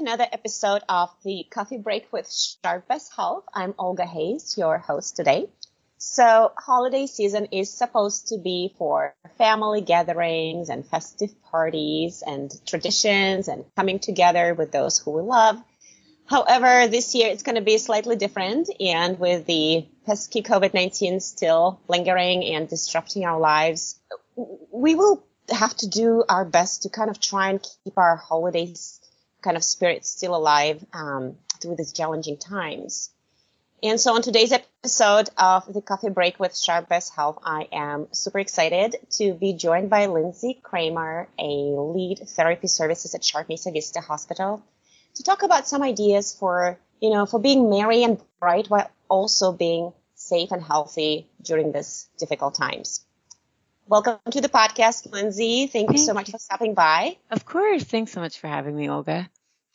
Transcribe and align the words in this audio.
Another 0.00 0.26
episode 0.32 0.80
of 0.88 1.10
the 1.24 1.44
Coffee 1.50 1.76
Break 1.76 2.10
with 2.10 2.32
Sharp 2.32 2.88
Best 2.88 3.12
Health. 3.14 3.44
I'm 3.52 3.74
Olga 3.78 4.06
Hayes, 4.06 4.56
your 4.56 4.78
host 4.78 5.14
today. 5.14 5.50
So, 5.98 6.52
holiday 6.56 7.06
season 7.06 7.48
is 7.52 7.70
supposed 7.70 8.28
to 8.28 8.38
be 8.38 8.74
for 8.78 9.14
family 9.36 9.82
gatherings 9.82 10.70
and 10.70 10.86
festive 10.86 11.30
parties 11.42 12.22
and 12.26 12.50
traditions 12.64 13.46
and 13.48 13.66
coming 13.76 13.98
together 13.98 14.54
with 14.54 14.72
those 14.72 14.98
who 14.98 15.10
we 15.10 15.20
love. 15.20 15.62
However, 16.24 16.88
this 16.88 17.14
year 17.14 17.28
it's 17.28 17.42
going 17.42 17.56
to 17.56 17.60
be 17.60 17.76
slightly 17.76 18.16
different 18.16 18.70
and 18.80 19.18
with 19.18 19.44
the 19.44 19.86
pesky 20.06 20.42
COVID-19 20.42 21.20
still 21.20 21.78
lingering 21.88 22.42
and 22.54 22.66
disrupting 22.66 23.26
our 23.26 23.38
lives, 23.38 24.00
we 24.72 24.94
will 24.94 25.22
have 25.50 25.76
to 25.76 25.88
do 25.88 26.24
our 26.26 26.46
best 26.46 26.84
to 26.84 26.88
kind 26.88 27.10
of 27.10 27.20
try 27.20 27.50
and 27.50 27.62
keep 27.84 27.98
our 27.98 28.16
holidays 28.16 28.99
kind 29.42 29.56
of 29.56 29.64
spirit 29.64 30.04
still 30.04 30.34
alive 30.34 30.84
um, 30.92 31.36
through 31.60 31.76
these 31.76 31.92
challenging 31.92 32.36
times. 32.36 33.10
And 33.82 33.98
so 33.98 34.14
on 34.14 34.20
today's 34.20 34.52
episode 34.52 35.30
of 35.38 35.72
the 35.72 35.80
Coffee 35.80 36.10
Break 36.10 36.38
with 36.38 36.54
Sharp 36.54 36.90
Best 36.90 37.14
Health, 37.14 37.38
I 37.42 37.66
am 37.72 38.08
super 38.12 38.38
excited 38.38 38.96
to 39.12 39.32
be 39.32 39.54
joined 39.54 39.88
by 39.88 40.04
Lindsay 40.04 40.60
Kramer, 40.62 41.28
a 41.38 41.44
lead 41.44 42.18
therapy 42.28 42.66
services 42.66 43.14
at 43.14 43.24
Sharp 43.24 43.48
Mesa 43.48 43.70
Vista 43.70 44.00
Hospital, 44.00 44.62
to 45.14 45.22
talk 45.22 45.42
about 45.42 45.66
some 45.66 45.82
ideas 45.82 46.36
for, 46.38 46.78
you 47.00 47.08
know, 47.08 47.24
for 47.24 47.40
being 47.40 47.70
merry 47.70 48.02
and 48.02 48.20
bright 48.38 48.68
while 48.68 48.90
also 49.08 49.50
being 49.50 49.92
safe 50.14 50.52
and 50.52 50.62
healthy 50.62 51.26
during 51.40 51.72
these 51.72 52.06
difficult 52.18 52.54
times. 52.54 53.02
Welcome 53.86 54.18
to 54.30 54.42
the 54.42 54.50
podcast, 54.50 55.10
Lindsay. 55.10 55.66
Thank 55.66 55.90
you 55.90 55.98
so 55.98 56.12
much 56.12 56.30
for 56.30 56.38
stopping 56.38 56.74
by. 56.74 57.16
Of 57.30 57.46
course. 57.46 57.82
Thanks 57.82 58.12
so 58.12 58.20
much 58.20 58.38
for 58.38 58.46
having 58.46 58.76
me, 58.76 58.90
Olga. 58.90 59.28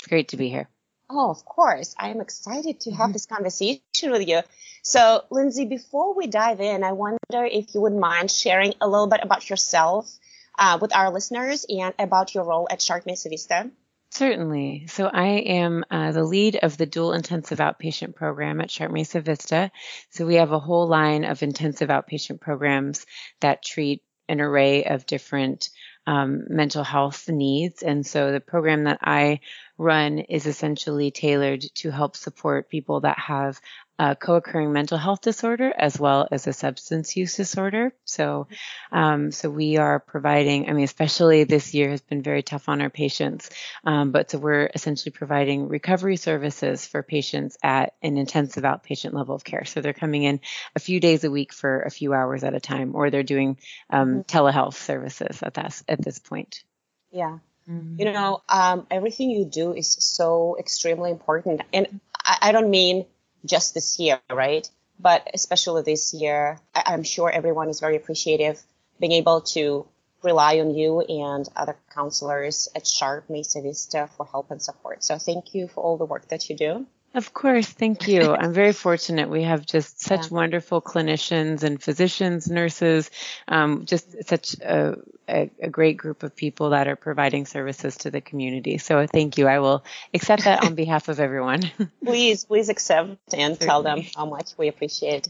It's 0.06 0.12
great 0.12 0.28
to 0.28 0.38
be 0.38 0.50
here. 0.50 0.70
Oh, 1.10 1.32
of 1.32 1.44
course. 1.46 1.96
I 1.98 2.10
am 2.10 2.22
excited 2.22 2.82
to 2.82 2.92
have 2.92 3.06
mm-hmm. 3.06 3.14
this 3.14 3.26
conversation 3.26 4.12
with 4.12 4.28
you. 4.28 4.42
So, 4.84 5.24
Lindsay, 5.32 5.66
before 5.66 6.14
we 6.14 6.28
dive 6.28 6.62
in, 6.62 6.84
I 6.84 6.92
wonder 6.92 7.18
if 7.34 7.74
you 7.74 7.82
would 7.82 7.96
mind 7.96 8.30
sharing 8.30 8.76
a 8.80 8.88
little 8.88 9.08
bit 9.08 9.22
about 9.24 9.50
yourself 9.50 10.16
uh, 10.60 10.78
with 10.80 10.96
our 10.96 11.12
listeners 11.12 11.66
and 11.68 11.96
about 11.98 12.36
your 12.36 12.44
role 12.44 12.68
at 12.70 12.84
Sharp 12.84 13.08
Mesa 13.08 13.30
Vista. 13.30 13.72
Certainly. 14.12 14.86
So 14.90 15.08
I 15.08 15.40
am 15.58 15.84
uh, 15.90 16.12
the 16.12 16.24
lead 16.24 16.60
of 16.62 16.78
the 16.78 16.86
dual 16.86 17.14
intensive 17.14 17.58
outpatient 17.58 18.14
program 18.14 18.62
at 18.62 18.70
Sharp 18.70 18.92
Mesa 18.92 19.22
Vista. 19.22 19.72
So 20.12 20.28
we 20.28 20.36
have 20.36 20.52
a 20.52 20.60
whole 20.60 20.88
line 20.88 21.26
of 21.26 21.42
intensive 21.42 21.90
outpatient 21.90 22.42
programs 22.42 23.08
that 23.40 23.64
treat 23.64 24.04
an 24.30 24.40
array 24.40 24.84
of 24.84 25.08
different 25.08 25.70
um, 26.08 26.46
mental 26.50 26.84
health 26.84 27.28
needs. 27.28 27.82
And 27.82 28.06
so 28.06 28.32
the 28.32 28.40
program 28.40 28.84
that 28.84 29.00
I 29.02 29.40
run 29.78 30.20
is 30.20 30.46
essentially 30.46 31.12
tailored 31.12 31.62
to 31.76 31.92
help 31.92 32.16
support 32.16 32.70
people 32.70 33.02
that 33.02 33.20
have 33.20 33.60
a 33.98 34.16
co-occurring 34.16 34.74
mental 34.74 34.98
health 34.98 35.22
disorder 35.22 35.72
as 35.78 35.98
well 35.98 36.28
as 36.30 36.48
a 36.48 36.54
substance 36.54 37.16
use 37.16 37.36
disorder. 37.36 37.94
So, 38.04 38.48
um, 38.92 39.32
so 39.32 39.50
we 39.50 39.78
are 39.78 40.00
providing. 40.00 40.70
I 40.70 40.74
mean, 40.74 40.84
especially 40.84 41.46
this 41.46 41.74
year 41.74 41.90
has 41.90 42.02
been 42.02 42.22
very 42.22 42.44
tough 42.44 42.68
on 42.68 42.82
our 42.82 42.90
patients. 42.90 43.50
Um, 43.86 44.12
but 44.12 44.32
so 44.32 44.38
we're 44.38 44.70
essentially 44.74 45.12
providing 45.12 45.70
recovery 45.70 46.18
services 46.18 46.86
for 46.86 47.04
patients 47.04 47.58
at 47.64 47.94
an 48.02 48.18
intensive 48.18 48.64
outpatient 48.64 49.14
level 49.14 49.36
of 49.36 49.46
care. 49.46 49.64
So 49.64 49.80
they're 49.80 49.94
coming 49.94 50.24
in 50.24 50.42
a 50.76 50.80
few 50.80 51.00
days 51.00 51.24
a 51.24 51.32
week 51.32 51.54
for 51.54 51.82
a 51.82 51.92
few 51.92 52.14
hours 52.14 52.44
at 52.44 52.54
a 52.54 52.60
time, 52.60 52.96
or 52.96 53.10
they're 53.10 53.24
doing 53.24 53.58
um, 53.90 54.24
mm-hmm. 54.24 54.38
telehealth 54.38 54.76
services 54.76 55.42
at 55.42 55.54
that 55.54 55.82
at 55.88 56.02
this 56.02 56.20
point. 56.20 56.64
Yeah. 57.12 57.40
Mm-hmm. 57.70 58.00
You 58.00 58.06
know, 58.12 58.42
um, 58.50 58.86
everything 58.92 59.30
you 59.32 59.46
do 59.46 59.74
is 59.74 59.90
so 60.00 60.56
extremely 60.60 61.12
important, 61.12 61.62
and 61.74 62.00
I, 62.24 62.38
I 62.42 62.52
don't 62.52 62.70
mean 62.70 63.06
just 63.46 63.74
this 63.74 64.00
year, 64.00 64.20
right? 64.32 64.70
But 65.00 65.30
especially 65.34 65.82
this 65.82 66.14
year, 66.14 66.60
I- 66.74 66.84
I'm 66.88 67.04
sure 67.04 67.30
everyone 67.30 67.70
is 67.70 67.80
very 67.80 67.96
appreciative 67.96 68.62
being 69.00 69.14
able 69.14 69.42
to 69.42 69.88
rely 70.24 70.60
on 70.60 70.74
you 70.76 71.02
and 71.02 71.48
other 71.56 71.78
counselors 71.94 72.70
at 72.76 72.88
Sharp 72.88 73.30
Mesa 73.30 73.62
Vista 73.62 74.10
for 74.16 74.26
help 74.26 74.52
and 74.52 74.62
support. 74.62 75.04
So 75.04 75.18
thank 75.18 75.54
you 75.54 75.68
for 75.68 75.84
all 75.84 75.98
the 75.98 76.06
work 76.06 76.28
that 76.30 76.50
you 76.50 76.56
do. 76.56 76.88
Of 77.16 77.34
course, 77.34 77.68
thank 77.68 78.10
you. 78.10 78.36
I'm 78.40 78.54
very 78.54 78.74
fortunate. 78.74 79.30
We 79.30 79.44
have 79.44 79.66
just 79.66 80.02
such 80.02 80.26
yeah. 80.26 80.36
wonderful 80.36 80.82
clinicians 80.82 81.64
and 81.64 81.82
physicians, 81.82 82.50
nurses, 82.50 83.10
um, 83.48 83.86
just 83.86 84.28
such 84.28 84.56
a, 84.56 84.98
a, 85.30 85.50
a, 85.62 85.70
great 85.70 85.96
group 85.96 86.24
of 86.24 86.36
people 86.36 86.72
that 86.72 86.90
are 86.90 86.98
providing 86.98 87.46
services 87.46 87.96
to 88.00 88.12
the 88.12 88.20
community. 88.20 88.78
So 88.80 89.08
thank 89.08 89.38
you. 89.38 89.48
I 89.48 89.60
will 89.60 89.86
accept 90.14 90.44
that 90.44 90.66
on 90.66 90.76
behalf 90.76 91.08
of 91.08 91.22
everyone. 91.22 91.62
please, 92.04 92.44
please 92.44 92.68
accept 92.68 93.34
and 93.34 93.54
Certainly. 93.54 93.66
tell 93.66 93.82
them 93.82 94.02
how 94.14 94.26
much 94.26 94.52
we 94.58 94.68
appreciate 94.68 95.30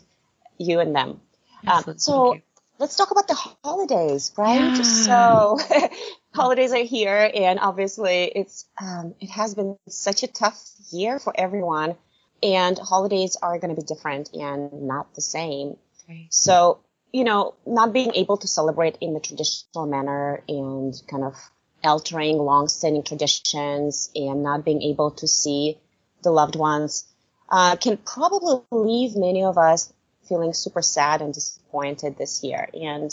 you 0.57 0.79
and 0.79 0.95
them. 0.95 1.21
Um, 1.67 1.97
so 1.97 2.39
let's 2.79 2.95
talk 2.95 3.11
about 3.11 3.27
the 3.27 3.35
holidays, 3.63 4.33
right? 4.37 4.75
Yeah. 4.75 4.81
So 4.81 5.59
holidays 6.35 6.73
are 6.73 6.83
here, 6.83 7.31
and 7.33 7.59
obviously 7.59 8.25
it's 8.25 8.65
um, 8.81 9.15
it 9.19 9.29
has 9.29 9.55
been 9.55 9.77
such 9.87 10.23
a 10.23 10.27
tough 10.27 10.61
year 10.91 11.19
for 11.19 11.33
everyone, 11.35 11.95
and 12.43 12.77
holidays 12.77 13.37
are 13.41 13.57
going 13.59 13.73
to 13.73 13.81
be 13.81 13.85
different 13.85 14.31
and 14.33 14.83
not 14.83 15.13
the 15.15 15.21
same. 15.21 15.77
Right. 16.07 16.27
So 16.29 16.79
you 17.11 17.23
know, 17.23 17.55
not 17.65 17.93
being 17.93 18.13
able 18.15 18.35
to 18.37 18.47
celebrate 18.47 18.97
in 18.99 19.13
the 19.13 19.21
traditional 19.21 19.87
manner 19.87 20.43
and 20.49 20.93
kind 21.07 21.23
of 21.23 21.35
altering 21.81 22.37
long-standing 22.37 23.03
traditions 23.03 24.09
and 24.13 24.43
not 24.43 24.65
being 24.65 24.81
able 24.81 25.11
to 25.11 25.27
see 25.27 25.77
the 26.23 26.31
loved 26.31 26.57
ones 26.57 27.05
uh, 27.49 27.77
can 27.77 27.95
probably 27.97 28.61
leave 28.71 29.15
many 29.15 29.43
of 29.43 29.57
us 29.57 29.93
feeling 30.27 30.51
super 30.51 30.81
sad 30.81 31.21
and 31.21 31.33
disappointed 31.33 32.17
this 32.17 32.43
year. 32.43 32.67
And 32.73 33.11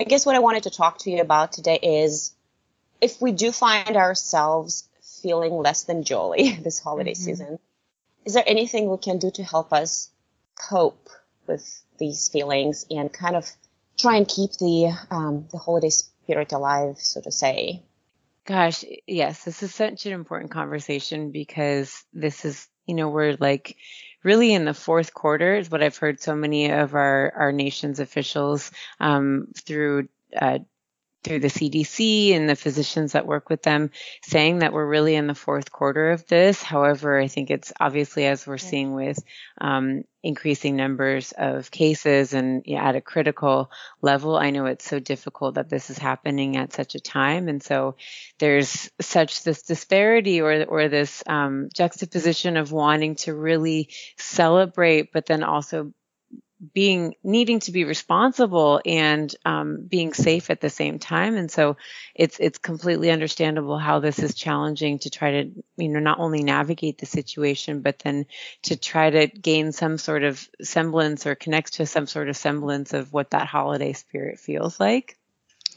I 0.00 0.04
guess 0.04 0.26
what 0.26 0.34
I 0.34 0.40
wanted 0.40 0.64
to 0.64 0.70
talk 0.70 0.98
to 1.00 1.10
you 1.10 1.20
about 1.20 1.52
today 1.52 1.78
is 1.80 2.34
if 3.00 3.20
we 3.20 3.32
do 3.32 3.52
find 3.52 3.96
ourselves 3.96 4.88
feeling 5.22 5.52
less 5.52 5.84
than 5.84 6.04
jolly 6.04 6.52
this 6.62 6.78
holiday 6.78 7.12
mm-hmm. 7.12 7.22
season, 7.22 7.58
is 8.24 8.34
there 8.34 8.44
anything 8.46 8.90
we 8.90 8.98
can 8.98 9.18
do 9.18 9.30
to 9.30 9.42
help 9.42 9.72
us 9.72 10.10
cope 10.68 11.08
with 11.46 11.82
these 11.98 12.28
feelings 12.28 12.86
and 12.90 13.12
kind 13.12 13.36
of 13.36 13.50
try 13.96 14.16
and 14.16 14.28
keep 14.28 14.52
the 14.52 14.92
um, 15.10 15.46
the 15.50 15.58
holiday 15.58 15.90
spirit 15.90 16.52
alive, 16.52 16.98
so 16.98 17.20
to 17.20 17.32
say? 17.32 17.82
Gosh, 18.44 18.84
yes, 19.06 19.44
this 19.44 19.62
is 19.62 19.74
such 19.74 20.06
an 20.06 20.12
important 20.12 20.50
conversation 20.50 21.32
because 21.32 22.04
this 22.14 22.46
is, 22.46 22.66
you 22.86 22.94
know, 22.94 23.08
we're 23.08 23.36
like 23.38 23.76
really 24.22 24.54
in 24.54 24.64
the 24.64 24.74
fourth 24.74 25.12
quarter 25.12 25.56
is 25.56 25.70
what 25.70 25.82
I've 25.82 25.96
heard 25.96 26.20
so 26.20 26.34
many 26.34 26.70
of 26.70 26.94
our, 26.94 27.32
our 27.36 27.52
nation's 27.52 28.00
officials 28.00 28.70
um, 29.00 29.48
through 29.54 30.08
uh, 30.34 30.60
through 31.24 31.40
the 31.40 31.48
CDC 31.48 32.34
and 32.34 32.48
the 32.48 32.56
physicians 32.56 33.12
that 33.12 33.26
work 33.26 33.48
with 33.50 33.62
them 33.62 33.90
saying 34.22 34.60
that 34.60 34.72
we're 34.72 34.86
really 34.86 35.14
in 35.14 35.26
the 35.26 35.34
fourth 35.34 35.72
quarter 35.72 36.10
of 36.10 36.26
this. 36.26 36.62
However, 36.62 37.18
I 37.18 37.26
think 37.26 37.50
it's 37.50 37.72
obviously 37.80 38.26
as 38.26 38.46
we're 38.46 38.58
seeing 38.58 38.94
with 38.94 39.18
um, 39.60 40.04
increasing 40.22 40.76
numbers 40.76 41.32
of 41.36 41.70
cases 41.70 42.34
and 42.34 42.62
you 42.66 42.76
know, 42.76 42.82
at 42.82 42.96
a 42.96 43.00
critical 43.00 43.70
level, 44.00 44.36
I 44.36 44.50
know 44.50 44.66
it's 44.66 44.88
so 44.88 44.98
difficult 44.98 45.54
that 45.54 45.68
this 45.68 45.90
is 45.90 45.98
happening 45.98 46.56
at 46.56 46.72
such 46.72 46.94
a 46.94 47.00
time. 47.00 47.48
And 47.48 47.62
so 47.62 47.96
there's 48.38 48.90
such 49.00 49.42
this 49.42 49.62
disparity 49.62 50.40
or, 50.40 50.64
or 50.64 50.88
this 50.88 51.22
um, 51.26 51.68
juxtaposition 51.74 52.56
of 52.56 52.72
wanting 52.72 53.16
to 53.16 53.34
really 53.34 53.88
celebrate, 54.16 55.12
but 55.12 55.26
then 55.26 55.42
also 55.42 55.92
being 56.74 57.14
needing 57.22 57.60
to 57.60 57.72
be 57.72 57.84
responsible 57.84 58.80
and 58.84 59.34
um, 59.44 59.86
being 59.88 60.12
safe 60.12 60.50
at 60.50 60.60
the 60.60 60.70
same 60.70 60.98
time. 60.98 61.36
And 61.36 61.50
so 61.50 61.76
it's 62.14 62.38
it's 62.40 62.58
completely 62.58 63.10
understandable 63.10 63.78
how 63.78 64.00
this 64.00 64.18
is 64.18 64.34
challenging 64.34 64.98
to 65.00 65.10
try 65.10 65.30
to 65.30 65.50
you 65.76 65.88
know 65.88 66.00
not 66.00 66.18
only 66.18 66.42
navigate 66.42 66.98
the 66.98 67.06
situation 67.06 67.80
but 67.80 67.98
then 68.00 68.26
to 68.62 68.76
try 68.76 69.10
to 69.10 69.26
gain 69.28 69.72
some 69.72 69.98
sort 69.98 70.24
of 70.24 70.48
semblance 70.60 71.26
or 71.26 71.34
connect 71.34 71.74
to 71.74 71.86
some 71.86 72.06
sort 72.06 72.28
of 72.28 72.36
semblance 72.36 72.92
of 72.92 73.12
what 73.12 73.30
that 73.30 73.46
holiday 73.46 73.92
spirit 73.92 74.38
feels 74.38 74.80
like 74.80 75.16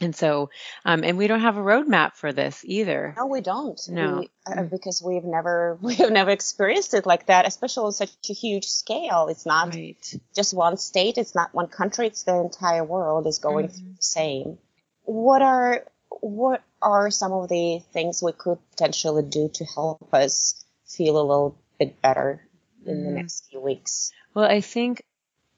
And 0.00 0.14
so, 0.16 0.50
um, 0.84 1.04
and 1.04 1.16
we 1.16 1.26
don't 1.26 1.40
have 1.40 1.56
a 1.56 1.60
roadmap 1.60 2.14
for 2.14 2.32
this 2.32 2.64
either. 2.64 3.14
No, 3.16 3.26
we 3.26 3.40
don't. 3.40 3.80
No, 3.88 4.20
we, 4.20 4.30
uh, 4.46 4.62
because 4.64 5.02
we've 5.04 5.24
never 5.24 5.78
we 5.82 5.94
have 5.96 6.10
never 6.10 6.30
experienced 6.30 6.94
it 6.94 7.06
like 7.06 7.26
that, 7.26 7.46
especially 7.46 7.86
on 7.86 7.92
such 7.92 8.10
a 8.30 8.32
huge 8.32 8.66
scale. 8.66 9.28
It's 9.28 9.46
not 9.46 9.74
right. 9.74 10.14
just 10.34 10.54
one 10.54 10.76
state. 10.76 11.18
It's 11.18 11.34
not 11.34 11.54
one 11.54 11.68
country. 11.68 12.06
It's 12.08 12.24
the 12.24 12.36
entire 12.36 12.84
world 12.84 13.26
is 13.26 13.38
going 13.38 13.66
mm-hmm. 13.66 13.76
through 13.76 13.94
the 13.96 14.02
same. 14.02 14.58
What 15.04 15.42
are 15.42 15.84
what 16.20 16.62
are 16.80 17.10
some 17.10 17.32
of 17.32 17.48
the 17.48 17.80
things 17.92 18.22
we 18.22 18.32
could 18.32 18.58
potentially 18.70 19.22
do 19.22 19.48
to 19.54 19.64
help 19.64 20.12
us 20.12 20.64
feel 20.86 21.16
a 21.16 21.22
little 21.22 21.58
bit 21.78 22.00
better 22.02 22.46
in 22.84 22.96
mm. 22.96 23.04
the 23.04 23.10
next 23.10 23.48
few 23.50 23.60
weeks? 23.60 24.12
Well, 24.34 24.44
I 24.44 24.60
think 24.60 25.04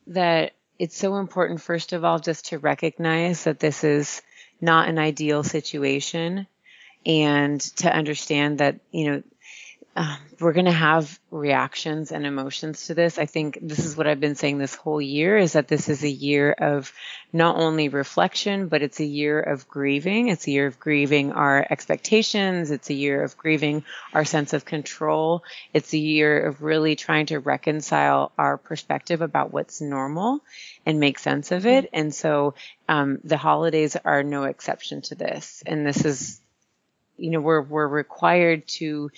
that 0.08 0.52
it's 0.78 0.96
so 0.96 1.16
important, 1.16 1.60
first 1.60 1.92
of 1.92 2.04
all, 2.04 2.18
just 2.18 2.46
to 2.46 2.58
recognize 2.58 3.44
that 3.44 3.60
this 3.60 3.84
is 3.84 4.22
not 4.60 4.88
an 4.88 4.98
ideal 4.98 5.42
situation 5.42 6.46
and 7.06 7.60
to 7.60 7.94
understand 7.94 8.58
that, 8.58 8.80
you 8.90 9.10
know, 9.10 9.22
uh, 9.96 10.16
we're 10.40 10.52
going 10.52 10.64
to 10.64 10.72
have 10.72 11.20
reactions 11.30 12.10
and 12.10 12.26
emotions 12.26 12.86
to 12.86 12.94
this. 12.94 13.16
I 13.16 13.26
think 13.26 13.58
this 13.62 13.84
is 13.84 13.96
what 13.96 14.08
I've 14.08 14.18
been 14.18 14.34
saying 14.34 14.58
this 14.58 14.74
whole 14.74 15.00
year 15.00 15.38
is 15.38 15.52
that 15.52 15.68
this 15.68 15.88
is 15.88 16.02
a 16.02 16.10
year 16.10 16.50
of 16.50 16.92
not 17.32 17.56
only 17.56 17.88
reflection, 17.88 18.66
but 18.66 18.82
it's 18.82 18.98
a 18.98 19.04
year 19.04 19.38
of 19.38 19.68
grieving. 19.68 20.28
It's 20.28 20.48
a 20.48 20.50
year 20.50 20.66
of 20.66 20.80
grieving 20.80 21.32
our 21.32 21.64
expectations. 21.70 22.72
It's 22.72 22.90
a 22.90 22.94
year 22.94 23.22
of 23.22 23.36
grieving 23.36 23.84
our 24.12 24.24
sense 24.24 24.52
of 24.52 24.64
control. 24.64 25.44
It's 25.72 25.92
a 25.92 25.98
year 25.98 26.44
of 26.44 26.62
really 26.62 26.96
trying 26.96 27.26
to 27.26 27.38
reconcile 27.38 28.32
our 28.36 28.56
perspective 28.56 29.22
about 29.22 29.52
what's 29.52 29.80
normal 29.80 30.40
and 30.84 30.98
make 30.98 31.20
sense 31.20 31.52
of 31.52 31.66
it. 31.66 31.88
And 31.92 32.12
so 32.12 32.54
um, 32.88 33.20
the 33.22 33.36
holidays 33.36 33.96
are 34.04 34.24
no 34.24 34.44
exception 34.44 35.02
to 35.02 35.14
this. 35.14 35.62
And 35.64 35.86
this 35.86 36.04
is 36.04 36.40
you 37.16 37.30
know 37.30 37.40
we're 37.40 37.62
we're 37.62 37.86
required 37.86 38.66
to 38.66 39.10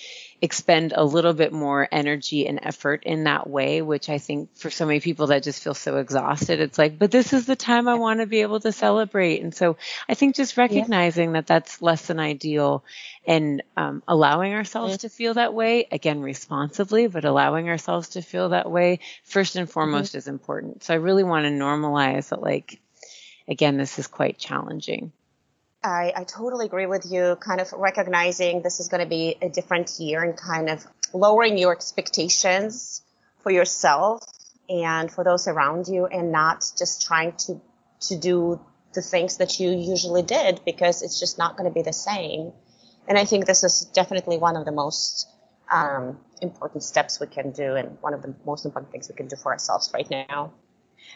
expend 0.42 0.92
a 0.94 1.04
little 1.04 1.32
bit 1.32 1.52
more 1.52 1.88
energy 1.90 2.46
and 2.46 2.60
effort 2.62 3.04
in 3.04 3.24
that 3.24 3.48
way 3.48 3.80
which 3.80 4.08
i 4.08 4.18
think 4.18 4.54
for 4.54 4.70
so 4.70 4.84
many 4.86 5.00
people 5.00 5.28
that 5.28 5.42
just 5.42 5.62
feel 5.62 5.74
so 5.74 5.96
exhausted 5.96 6.60
it's 6.60 6.78
like 6.78 6.98
but 6.98 7.10
this 7.10 7.32
is 7.32 7.46
the 7.46 7.56
time 7.56 7.88
i 7.88 7.94
want 7.94 8.20
to 8.20 8.26
be 8.26 8.42
able 8.42 8.60
to 8.60 8.70
celebrate 8.72 9.42
and 9.42 9.54
so 9.54 9.76
i 10.08 10.14
think 10.14 10.36
just 10.36 10.56
recognizing 10.56 11.30
yeah. 11.30 11.40
that 11.40 11.46
that's 11.46 11.80
less 11.80 12.06
than 12.06 12.20
ideal 12.20 12.84
and 13.26 13.62
um, 13.76 14.02
allowing 14.06 14.54
ourselves 14.54 14.94
mm-hmm. 14.94 15.06
to 15.06 15.08
feel 15.08 15.34
that 15.34 15.54
way 15.54 15.86
again 15.90 16.20
responsibly 16.20 17.06
but 17.06 17.24
allowing 17.24 17.68
ourselves 17.68 18.10
to 18.10 18.22
feel 18.22 18.50
that 18.50 18.70
way 18.70 19.00
first 19.24 19.56
and 19.56 19.70
foremost 19.70 20.10
mm-hmm. 20.10 20.18
is 20.18 20.28
important 20.28 20.82
so 20.82 20.92
i 20.92 20.98
really 20.98 21.24
want 21.24 21.44
to 21.44 21.50
normalize 21.50 22.28
that 22.28 22.42
like 22.42 22.78
again 23.48 23.78
this 23.78 23.98
is 23.98 24.06
quite 24.06 24.38
challenging 24.38 25.12
I, 25.86 26.12
I 26.16 26.24
totally 26.24 26.66
agree 26.66 26.86
with 26.86 27.06
you, 27.10 27.36
kind 27.36 27.60
of 27.60 27.72
recognizing 27.72 28.62
this 28.62 28.80
is 28.80 28.88
going 28.88 29.02
to 29.02 29.08
be 29.08 29.36
a 29.40 29.48
different 29.48 29.98
year 29.98 30.22
and 30.22 30.36
kind 30.36 30.68
of 30.68 30.84
lowering 31.12 31.56
your 31.56 31.72
expectations 31.72 33.02
for 33.38 33.50
yourself 33.52 34.24
and 34.68 35.10
for 35.10 35.22
those 35.22 35.46
around 35.46 35.86
you 35.86 36.06
and 36.06 36.32
not 36.32 36.64
just 36.76 37.06
trying 37.06 37.32
to, 37.32 37.60
to 38.00 38.16
do 38.16 38.60
the 38.94 39.02
things 39.02 39.36
that 39.36 39.60
you 39.60 39.70
usually 39.70 40.22
did 40.22 40.60
because 40.64 41.02
it's 41.02 41.20
just 41.20 41.38
not 41.38 41.56
going 41.56 41.70
to 41.70 41.74
be 41.74 41.82
the 41.82 41.92
same. 41.92 42.52
And 43.06 43.16
I 43.16 43.24
think 43.24 43.46
this 43.46 43.62
is 43.62 43.82
definitely 43.94 44.38
one 44.38 44.56
of 44.56 44.64
the 44.64 44.72
most 44.72 45.28
um, 45.70 46.18
important 46.42 46.82
steps 46.82 47.20
we 47.20 47.28
can 47.28 47.52
do 47.52 47.76
and 47.76 47.98
one 48.00 48.14
of 48.14 48.22
the 48.22 48.34
most 48.44 48.64
important 48.64 48.90
things 48.90 49.08
we 49.08 49.14
can 49.14 49.28
do 49.28 49.36
for 49.36 49.52
ourselves 49.52 49.90
right 49.94 50.10
now. 50.10 50.52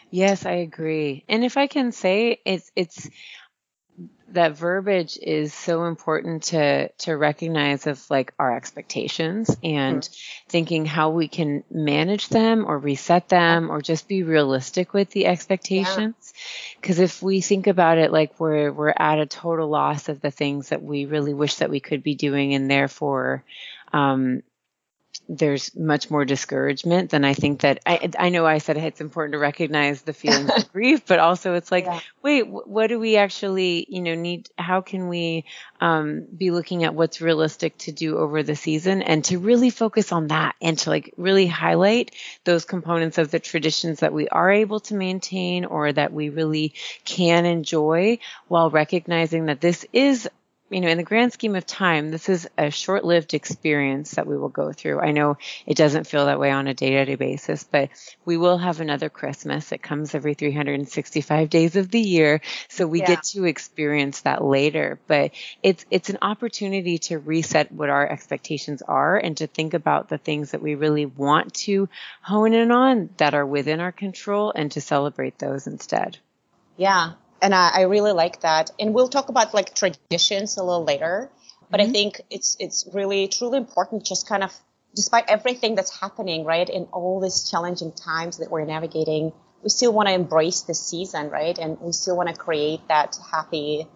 Yes, 0.09 0.45
I 0.45 0.53
agree. 0.53 1.23
And 1.27 1.43
if 1.43 1.57
I 1.57 1.67
can 1.67 1.91
say 1.91 2.39
it's 2.45 2.71
it's 2.75 3.09
that 4.33 4.57
verbiage 4.57 5.17
is 5.21 5.53
so 5.53 5.85
important 5.85 6.43
to 6.43 6.89
to 6.89 7.15
recognize 7.15 7.87
of 7.87 8.03
like 8.09 8.33
our 8.39 8.55
expectations 8.55 9.55
and 9.63 10.01
mm-hmm. 10.01 10.49
thinking 10.49 10.85
how 10.85 11.09
we 11.09 11.27
can 11.27 11.63
manage 11.69 12.29
them 12.29 12.65
or 12.65 12.77
reset 12.77 13.29
them 13.29 13.69
or 13.69 13.81
just 13.81 14.07
be 14.07 14.23
realistic 14.23 14.93
with 14.93 15.09
the 15.11 15.25
expectations 15.25 16.33
because 16.79 16.97
yeah. 16.97 17.05
if 17.05 17.21
we 17.21 17.41
think 17.41 17.67
about 17.67 17.97
it 17.97 18.11
like 18.11 18.39
we're 18.39 18.71
we're 18.71 18.93
at 18.95 19.19
a 19.19 19.25
total 19.25 19.67
loss 19.67 20.09
of 20.09 20.21
the 20.21 20.31
things 20.31 20.69
that 20.69 20.81
we 20.81 21.05
really 21.05 21.33
wish 21.33 21.55
that 21.55 21.69
we 21.69 21.79
could 21.79 22.03
be 22.03 22.15
doing 22.15 22.53
and 22.53 22.69
therefore 22.69 23.43
um, 23.93 24.41
there's 25.33 25.73
much 25.77 26.11
more 26.11 26.25
discouragement 26.25 27.09
than 27.09 27.23
I 27.23 27.33
think 27.33 27.61
that 27.61 27.79
I, 27.85 28.09
I 28.19 28.29
know 28.29 28.45
I 28.45 28.57
said 28.57 28.75
it's 28.75 28.99
important 28.99 29.31
to 29.31 29.39
recognize 29.39 30.01
the 30.01 30.11
feelings 30.11 30.49
of 30.49 30.71
grief, 30.73 31.05
but 31.07 31.19
also 31.19 31.53
it's 31.53 31.71
like, 31.71 31.85
yeah. 31.85 32.01
wait, 32.21 32.47
what 32.47 32.87
do 32.87 32.99
we 32.99 33.15
actually, 33.15 33.85
you 33.87 34.01
know, 34.01 34.13
need? 34.13 34.49
How 34.57 34.81
can 34.81 35.07
we 35.07 35.45
um, 35.79 36.25
be 36.35 36.51
looking 36.51 36.83
at 36.83 36.93
what's 36.93 37.21
realistic 37.21 37.77
to 37.79 37.93
do 37.93 38.17
over 38.17 38.43
the 38.43 38.57
season 38.57 39.01
and 39.01 39.23
to 39.25 39.39
really 39.39 39.69
focus 39.69 40.11
on 40.11 40.27
that 40.27 40.55
and 40.61 40.77
to 40.79 40.89
like 40.89 41.13
really 41.15 41.47
highlight 41.47 42.13
those 42.43 42.65
components 42.65 43.17
of 43.17 43.31
the 43.31 43.39
traditions 43.39 44.01
that 44.01 44.11
we 44.11 44.27
are 44.27 44.51
able 44.51 44.81
to 44.81 44.95
maintain 44.95 45.63
or 45.63 45.93
that 45.93 46.11
we 46.11 46.27
really 46.27 46.73
can 47.05 47.45
enjoy 47.45 48.19
while 48.49 48.69
recognizing 48.69 49.45
that 49.45 49.61
this 49.61 49.85
is 49.93 50.29
you 50.71 50.79
know, 50.79 50.87
in 50.87 50.97
the 50.97 51.03
grand 51.03 51.33
scheme 51.33 51.55
of 51.55 51.65
time, 51.65 52.11
this 52.11 52.29
is 52.29 52.47
a 52.57 52.71
short 52.71 53.03
lived 53.03 53.33
experience 53.33 54.11
that 54.11 54.25
we 54.25 54.37
will 54.37 54.49
go 54.49 54.71
through. 54.71 55.01
I 55.01 55.11
know 55.11 55.37
it 55.65 55.75
doesn't 55.75 56.07
feel 56.07 56.27
that 56.27 56.39
way 56.39 56.49
on 56.49 56.67
a 56.67 56.73
day 56.73 56.91
to 56.91 57.05
day 57.05 57.15
basis, 57.15 57.65
but 57.65 57.89
we 58.23 58.37
will 58.37 58.57
have 58.57 58.79
another 58.79 59.09
Christmas. 59.09 59.73
It 59.73 59.83
comes 59.83 60.15
every 60.15 60.33
365 60.33 61.49
days 61.49 61.75
of 61.75 61.91
the 61.91 61.99
year. 61.99 62.39
So 62.69 62.87
we 62.87 62.99
yeah. 62.99 63.07
get 63.07 63.23
to 63.23 63.43
experience 63.43 64.21
that 64.21 64.43
later, 64.43 64.99
but 65.07 65.31
it's, 65.61 65.85
it's 65.91 66.09
an 66.09 66.19
opportunity 66.21 66.99
to 66.99 67.19
reset 67.19 67.71
what 67.71 67.89
our 67.89 68.09
expectations 68.09 68.81
are 68.81 69.17
and 69.17 69.35
to 69.37 69.47
think 69.47 69.73
about 69.73 70.07
the 70.07 70.17
things 70.17 70.51
that 70.51 70.61
we 70.61 70.75
really 70.75 71.05
want 71.05 71.53
to 71.53 71.89
hone 72.21 72.53
in 72.53 72.71
on 72.71 73.09
that 73.17 73.33
are 73.33 73.45
within 73.45 73.81
our 73.81 73.91
control 73.91 74.53
and 74.55 74.71
to 74.71 74.79
celebrate 74.81 75.37
those 75.37 75.67
instead. 75.67 76.17
Yeah, 76.77 77.13
and 77.41 77.53
I, 77.55 77.71
I, 77.73 77.81
really 77.81 78.11
like 78.11 78.41
that. 78.41 78.71
And 78.79 78.93
we'll 78.93 79.07
talk 79.09 79.29
about 79.29 79.53
like 79.53 79.73
traditions 79.75 80.57
a 80.57 80.63
little 80.63 80.83
later. 80.83 81.29
But 81.69 81.79
mm-hmm. 81.79 81.89
I 81.89 81.93
think 81.93 82.21
it's 82.29 82.57
it's 82.59 82.87
really 82.93 83.27
truly 83.27 83.57
important, 83.57 84.05
just 84.05 84.27
kind 84.27 84.43
of 84.43 84.53
despite 84.95 85.25
everything 85.29 85.75
that's 85.75 85.99
happening, 85.99 86.45
right, 86.45 86.69
in 86.69 86.83
all 86.91 87.19
these 87.21 87.49
challenging 87.49 87.91
times 87.93 88.37
that 88.37 88.51
we're 88.51 88.65
navigating, 88.65 89.31
we 89.63 89.69
still 89.69 89.93
want 89.93 90.09
to 90.09 90.13
embrace 90.13 90.61
the 90.61 90.73
season, 90.73 91.29
right, 91.29 91.57
and 91.57 91.79
we 91.79 91.93
still 91.93 92.17
want 92.17 92.29
to 92.29 92.35
create 92.35 92.81
that 92.87 93.17
happy 93.31 93.87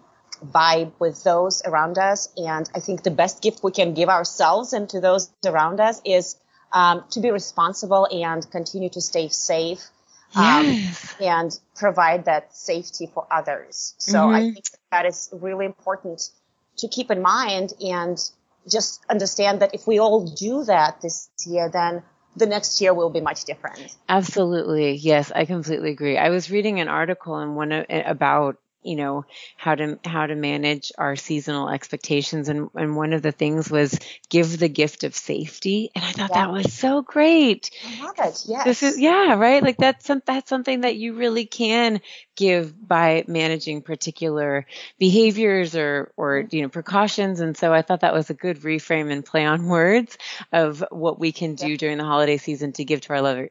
vibe 0.44 0.92
with 0.98 1.22
those 1.24 1.62
around 1.64 1.98
us. 1.98 2.28
And 2.36 2.68
I 2.74 2.80
think 2.80 3.02
the 3.02 3.10
best 3.10 3.42
gift 3.42 3.60
we 3.62 3.72
can 3.72 3.94
give 3.94 4.08
ourselves 4.08 4.72
and 4.72 4.88
to 4.90 5.00
those 5.00 5.30
around 5.44 5.80
us 5.80 6.00
is 6.04 6.36
um, 6.72 7.04
to 7.10 7.20
be 7.20 7.30
responsible 7.30 8.06
and 8.10 8.48
continue 8.50 8.90
to 8.90 9.00
stay 9.00 9.28
safe 9.28 9.88
um, 10.34 10.66
yes. 10.66 11.14
and 11.20 11.58
provide 11.74 12.24
that 12.26 12.54
safety 12.54 13.10
for 13.12 13.26
others. 13.30 13.94
So 13.98 14.18
mm-hmm. 14.18 14.34
I 14.34 14.40
think 14.52 14.64
that 14.90 15.06
is 15.06 15.28
really 15.32 15.66
important 15.66 16.30
to 16.78 16.88
keep 16.88 17.10
in 17.10 17.22
mind 17.22 17.72
and 17.80 18.18
just 18.68 19.00
understand 19.08 19.60
that 19.60 19.74
if 19.74 19.86
we 19.86 20.00
all 20.00 20.26
do 20.26 20.64
that 20.64 21.00
this 21.00 21.30
year, 21.46 21.70
then 21.72 22.02
the 22.36 22.46
next 22.46 22.80
year 22.80 22.92
will 22.92 23.10
be 23.10 23.20
much 23.20 23.44
different. 23.44 23.96
Absolutely. 24.08 24.94
Yes, 24.94 25.32
I 25.34 25.46
completely 25.46 25.90
agree. 25.90 26.18
I 26.18 26.28
was 26.28 26.50
reading 26.50 26.80
an 26.80 26.88
article 26.88 27.38
in 27.40 27.54
one 27.54 27.72
about 27.88 28.58
you 28.86 28.96
know 28.96 29.24
how 29.56 29.74
to 29.74 29.98
how 30.04 30.26
to 30.26 30.34
manage 30.34 30.92
our 30.96 31.16
seasonal 31.16 31.68
expectations. 31.68 32.48
And 32.48 32.70
and 32.74 32.96
one 32.96 33.12
of 33.12 33.22
the 33.22 33.32
things 33.32 33.70
was 33.70 33.98
give 34.28 34.58
the 34.58 34.68
gift 34.68 35.04
of 35.04 35.14
safety. 35.14 35.90
And 35.94 36.04
i 36.04 36.12
thought 36.12 36.30
yeah. 36.30 36.46
that 36.46 36.52
was 36.52 36.72
so 36.72 37.02
great. 37.02 37.70
I 37.84 38.04
love 38.04 38.14
it. 38.18 38.44
Yes 38.46 38.64
this 38.64 38.82
is 38.82 38.98
yeah 38.98 39.34
right? 39.34 39.62
Like 39.62 39.76
that's 39.76 40.06
some, 40.06 40.22
that's 40.24 40.48
something 40.48 40.82
that 40.82 40.96
you 40.96 41.14
really 41.14 41.46
can 41.46 42.00
give 42.36 42.74
by 42.86 43.24
managing 43.26 43.82
particular 43.82 44.66
behaviors 44.98 45.74
or 45.74 46.12
or 46.16 46.42
mm-hmm. 46.42 46.54
you 46.54 46.62
know 46.62 46.68
precautions. 46.68 47.40
And 47.40 47.56
so 47.56 47.72
i 47.72 47.82
thought 47.82 48.00
that 48.00 48.14
was 48.14 48.30
a 48.30 48.34
good 48.34 48.60
reframe 48.60 49.10
and 49.10 49.24
play 49.24 49.44
on 49.44 49.66
words 49.66 50.16
of 50.52 50.84
what 50.90 51.18
we 51.18 51.32
can 51.32 51.54
do 51.54 51.68
yeah. 51.68 51.76
during 51.76 51.98
the 51.98 52.04
holiday 52.04 52.36
season 52.36 52.72
to 52.72 52.84
give 52.84 53.00
to 53.02 53.12
our 53.12 53.22
loved 53.22 53.48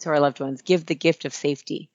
to 0.00 0.10
our 0.10 0.20
loved 0.20 0.40
ones. 0.40 0.62
Give 0.62 0.84
the 0.84 0.94
gift 0.94 1.24
of 1.24 1.34
safety 1.34 1.88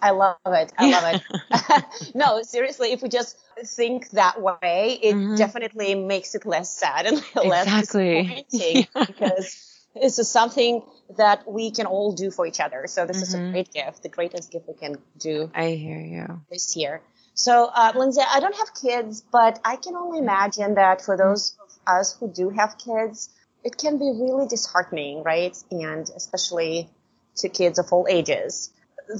I 0.00 0.10
love 0.10 0.36
it. 0.46 0.72
I 0.76 0.90
love 0.90 1.14
it. 1.14 2.14
no, 2.14 2.42
seriously, 2.42 2.92
if 2.92 3.02
we 3.02 3.08
just 3.08 3.38
think 3.64 4.10
that 4.10 4.40
way, 4.40 4.98
it 5.02 5.14
mm-hmm. 5.14 5.36
definitely 5.36 5.94
makes 5.94 6.34
it 6.34 6.44
less 6.44 6.74
sad 6.74 7.06
and 7.06 7.16
less 7.36 7.66
exactly. 7.66 8.22
disappointing 8.22 8.86
yeah. 8.94 9.04
because 9.04 9.84
this 9.94 10.18
is 10.18 10.28
something 10.28 10.82
that 11.16 11.50
we 11.50 11.70
can 11.70 11.86
all 11.86 12.12
do 12.12 12.30
for 12.30 12.46
each 12.46 12.60
other. 12.60 12.86
So 12.86 13.06
this 13.06 13.16
mm-hmm. 13.16 13.22
is 13.22 13.34
a 13.34 13.38
mm-hmm. 13.38 13.52
great 13.52 13.72
gift, 13.72 14.02
the 14.02 14.08
greatest 14.08 14.50
gift 14.50 14.68
we 14.68 14.74
can 14.74 14.96
do. 15.18 15.50
I 15.54 15.70
hear 15.70 16.00
you. 16.00 16.40
This 16.50 16.76
year. 16.76 17.00
So, 17.34 17.70
uh, 17.74 17.92
Lindsay, 17.96 18.22
I 18.26 18.40
don't 18.40 18.56
have 18.56 18.74
kids, 18.74 19.20
but 19.20 19.58
I 19.64 19.76
can 19.76 19.96
only 19.96 20.20
imagine 20.20 20.74
that 20.74 21.02
for 21.02 21.16
those 21.16 21.56
of 21.60 21.78
us 21.86 22.16
who 22.18 22.28
do 22.28 22.50
have 22.50 22.78
kids, 22.78 23.28
it 23.64 23.76
can 23.76 23.98
be 23.98 24.04
really 24.04 24.46
disheartening, 24.46 25.24
right? 25.24 25.56
And 25.70 26.08
especially 26.14 26.88
to 27.36 27.48
kids 27.48 27.80
of 27.80 27.92
all 27.92 28.06
ages 28.08 28.70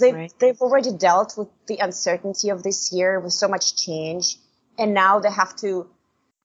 they've 0.00 0.14
Right. 0.14 0.32
they've 0.38 0.60
already 0.60 0.92
dealt 0.92 1.36
with 1.36 1.48
the 1.66 1.78
uncertainty 1.78 2.50
of 2.50 2.62
this 2.62 2.92
year 2.92 3.20
with 3.20 3.32
so 3.32 3.48
much 3.48 3.76
change, 3.76 4.38
and 4.78 4.94
now 4.94 5.20
they 5.20 5.30
have 5.30 5.54
to 5.56 5.88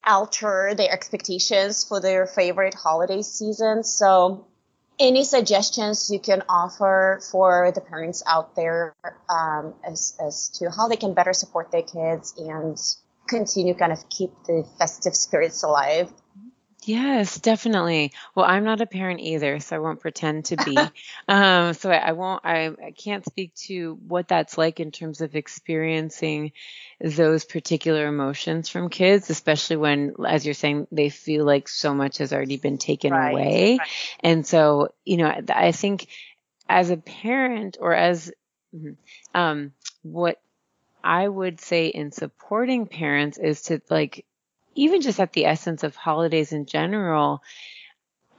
alter 0.05 0.74
their 0.75 0.91
expectations 0.91 1.84
for 1.84 2.00
their 2.00 2.25
favorite 2.25 2.74
holiday 2.74 3.22
season. 3.22 3.84
So, 3.84 4.46
any 5.00 5.24
suggestions 5.24 6.10
you 6.12 6.19
can 6.19 6.43
offer 6.50 7.19
for 7.31 7.72
the 7.74 7.81
parents 7.81 8.24
out 8.25 8.55
there 8.55 8.96
um, 9.29 9.74
as 9.84 10.15
as 10.19 10.50
to 10.60 10.69
how 10.69 10.88
they 10.88 10.98
can 10.98 11.13
better 11.13 11.34
support 11.34 11.72
their 11.72 11.84
kids 11.84 12.34
and 12.38 12.77
continue 13.27 13.74
kind 13.75 13.91
of 13.91 14.10
keep 14.10 14.31
the 14.46 14.65
festive 14.77 15.15
spirits 15.15 15.63
alive? 15.63 16.12
Yes, 16.89 17.39
definitely. 17.39 18.13
Well, 18.34 18.46
I'm 18.46 18.63
not 18.63 18.81
a 18.81 18.86
parent 18.88 19.19
either, 19.19 19.60
so 19.60 19.75
I 19.75 19.79
won't 19.79 20.00
pretend 20.00 20.46
to 20.46 20.58
be. 20.58 20.93
um, 21.27 21.74
so 21.74 21.91
I, 21.91 21.98
I 21.98 22.12
won't. 22.13 22.43
I, 22.46 22.67
I 22.69 22.91
can't 22.91 23.25
speak 23.25 23.53
to 23.67 23.96
what 24.08 24.27
that's 24.27 24.58
like 24.58 24.79
in 24.79 24.91
terms 24.91 25.22
of 25.22 25.36
experiencing 25.36 26.53
those 27.00 27.46
particular 27.46 28.08
emotions 28.08 28.69
from 28.69 28.89
kids, 28.89 29.29
especially 29.29 29.75
when, 29.75 30.15
as 30.27 30.46
you're 30.46 30.53
saying, 30.55 30.88
they 30.91 31.10
feel 31.10 31.46
like 31.46 31.67
so 31.67 31.93
much 31.93 32.17
has 32.17 32.34
already 32.34 32.58
been 32.58 32.77
taken 32.79 33.13
Right, 33.13 33.15
away. 33.15 33.79
right. 33.79 33.89
And 34.22 34.46
so, 34.48 34.89
you 35.05 35.17
know, 35.17 35.27
I 35.27 35.43
I 35.67 35.72
think 35.72 36.08
as 36.69 36.89
a 36.91 36.98
parent 36.98 37.77
or 37.79 37.93
as 37.93 38.31
mhm, 38.75 38.98
um, 39.36 39.74
what 40.03 40.39
I 41.03 41.27
would 41.27 41.60
say 41.62 41.88
in 41.88 42.12
supporting 42.12 42.88
parents 42.88 43.38
is 43.38 43.63
to 43.63 43.81
like 43.89 44.25
even 44.79 45.01
just 45.01 45.19
at 45.19 45.33
the 45.33 45.45
essence 45.45 45.83
of 45.83 45.95
holidays 45.95 46.51
in 46.51 46.65
general, 46.65 47.43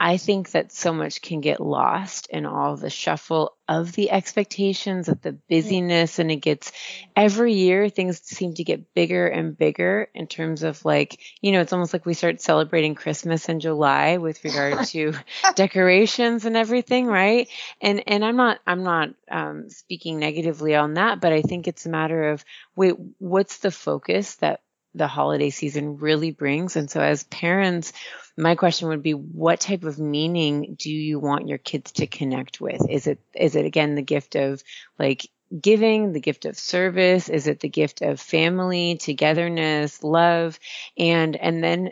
I 0.03 0.17
think 0.17 0.49
that 0.51 0.71
so 0.71 0.93
much 0.93 1.21
can 1.21 1.41
get 1.41 1.59
lost 1.59 2.25
in 2.31 2.47
all 2.47 2.75
the 2.75 2.89
shuffle 2.89 3.55
of 3.67 3.91
the 3.91 4.09
expectations, 4.09 5.07
of 5.07 5.21
the 5.21 5.33
busyness, 5.33 6.17
and 6.17 6.31
it 6.31 6.37
gets 6.37 6.71
every 7.15 7.53
year 7.53 7.87
things 7.87 8.19
seem 8.23 8.55
to 8.55 8.63
get 8.63 8.95
bigger 8.95 9.27
and 9.27 9.55
bigger 9.55 10.09
in 10.15 10.25
terms 10.25 10.63
of 10.63 10.83
like, 10.83 11.19
you 11.39 11.51
know, 11.51 11.61
it's 11.61 11.71
almost 11.71 11.93
like 11.93 12.07
we 12.07 12.15
start 12.15 12.41
celebrating 12.41 12.95
Christmas 12.95 13.47
in 13.47 13.59
July 13.59 14.17
with 14.17 14.43
regard 14.43 14.83
to 14.87 15.13
decorations 15.53 16.45
and 16.45 16.57
everything, 16.57 17.05
right? 17.05 17.47
And 17.79 18.03
and 18.07 18.25
I'm 18.25 18.37
not 18.37 18.57
I'm 18.65 18.81
not 18.81 19.09
um, 19.29 19.69
speaking 19.69 20.17
negatively 20.17 20.73
on 20.73 20.95
that, 20.95 21.21
but 21.21 21.31
I 21.31 21.43
think 21.43 21.67
it's 21.67 21.85
a 21.85 21.89
matter 21.89 22.31
of 22.31 22.43
wait, 22.75 22.95
what's 23.19 23.59
the 23.59 23.69
focus 23.69 24.33
that 24.37 24.61
the 24.93 25.07
holiday 25.07 25.49
season 25.49 25.97
really 25.97 26.31
brings? 26.31 26.75
And 26.75 26.89
so 26.89 27.01
as 27.01 27.23
parents, 27.23 27.93
my 28.37 28.55
question 28.55 28.89
would 28.89 29.03
be 29.03 29.13
what 29.13 29.59
type 29.59 29.83
of 29.83 29.99
meaning 29.99 30.75
do 30.79 30.91
you 30.91 31.19
want 31.19 31.47
your 31.47 31.57
kids 31.57 31.93
to 31.93 32.07
connect 32.07 32.59
with? 32.59 32.81
Is 32.89 33.07
it 33.07 33.19
is 33.35 33.55
it 33.55 33.65
again 33.65 33.95
the 33.95 34.01
gift 34.01 34.35
of 34.35 34.63
like 34.97 35.27
giving, 35.59 36.13
the 36.13 36.21
gift 36.21 36.45
of 36.45 36.57
service? 36.57 37.29
Is 37.29 37.47
it 37.47 37.59
the 37.59 37.69
gift 37.69 38.01
of 38.01 38.19
family, 38.19 38.97
togetherness, 38.97 40.03
love? 40.03 40.59
And 40.97 41.35
and 41.35 41.63
then 41.63 41.91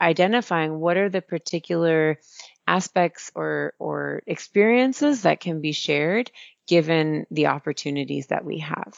identifying 0.00 0.78
what 0.78 0.96
are 0.96 1.08
the 1.08 1.22
particular 1.22 2.18
aspects 2.66 3.30
or 3.34 3.74
or 3.78 4.22
experiences 4.26 5.22
that 5.22 5.40
can 5.40 5.60
be 5.60 5.72
shared 5.72 6.30
given 6.66 7.26
the 7.30 7.48
opportunities 7.48 8.28
that 8.28 8.44
we 8.44 8.58
have. 8.58 8.94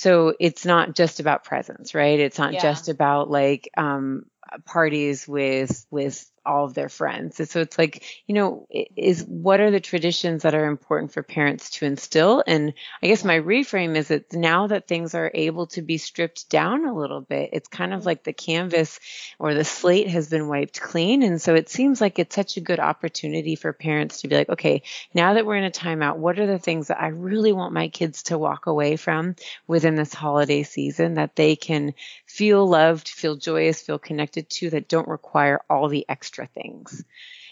So 0.00 0.34
it's 0.40 0.64
not 0.64 0.94
just 0.94 1.20
about 1.20 1.44
presence 1.44 1.94
right? 1.94 2.18
It's 2.18 2.38
not 2.38 2.54
Yeah. 2.54 2.62
just 2.62 2.88
about 2.88 3.30
like 3.30 3.68
um 3.76 4.24
parties 4.64 5.26
with 5.26 5.86
with 5.90 6.30
all 6.44 6.64
of 6.64 6.74
their 6.74 6.88
friends. 6.88 7.36
So 7.50 7.60
it's 7.60 7.78
like, 7.78 8.04
you 8.26 8.34
know, 8.34 8.66
is 8.96 9.24
what 9.24 9.60
are 9.60 9.70
the 9.70 9.80
traditions 9.80 10.42
that 10.42 10.54
are 10.54 10.66
important 10.66 11.12
for 11.12 11.22
parents 11.22 11.70
to 11.70 11.86
instill? 11.86 12.42
And 12.46 12.72
I 13.02 13.08
guess 13.08 13.24
my 13.24 13.38
reframe 13.38 13.96
is 13.96 14.08
that 14.08 14.32
now 14.32 14.66
that 14.68 14.88
things 14.88 15.14
are 15.14 15.30
able 15.34 15.66
to 15.68 15.82
be 15.82 15.98
stripped 15.98 16.48
down 16.48 16.86
a 16.86 16.94
little 16.94 17.20
bit, 17.20 17.50
it's 17.52 17.68
kind 17.68 17.92
of 17.92 18.06
like 18.06 18.24
the 18.24 18.32
canvas 18.32 18.98
or 19.38 19.54
the 19.54 19.64
slate 19.64 20.08
has 20.08 20.28
been 20.28 20.48
wiped 20.48 20.80
clean. 20.80 21.22
And 21.22 21.40
so 21.40 21.54
it 21.54 21.68
seems 21.68 22.00
like 22.00 22.18
it's 22.18 22.34
such 22.34 22.56
a 22.56 22.62
good 22.62 22.80
opportunity 22.80 23.54
for 23.54 23.72
parents 23.72 24.22
to 24.22 24.28
be 24.28 24.36
like, 24.36 24.48
okay, 24.48 24.82
now 25.14 25.34
that 25.34 25.44
we're 25.46 25.56
in 25.56 25.64
a 25.64 25.70
timeout, 25.70 26.16
what 26.16 26.38
are 26.38 26.46
the 26.46 26.58
things 26.58 26.88
that 26.88 27.00
I 27.00 27.08
really 27.08 27.52
want 27.52 27.74
my 27.74 27.88
kids 27.88 28.24
to 28.24 28.38
walk 28.38 28.66
away 28.66 28.96
from 28.96 29.36
within 29.66 29.94
this 29.94 30.14
holiday 30.14 30.62
season 30.62 31.14
that 31.14 31.36
they 31.36 31.54
can 31.56 31.94
feel 32.40 32.66
loved, 32.66 33.06
feel 33.06 33.36
joyous, 33.36 33.82
feel 33.82 33.98
connected 33.98 34.48
to 34.48 34.70
that 34.70 34.88
don't 34.88 35.06
require 35.08 35.60
all 35.68 35.88
the 35.88 36.06
extra 36.08 36.46
things. 36.46 37.04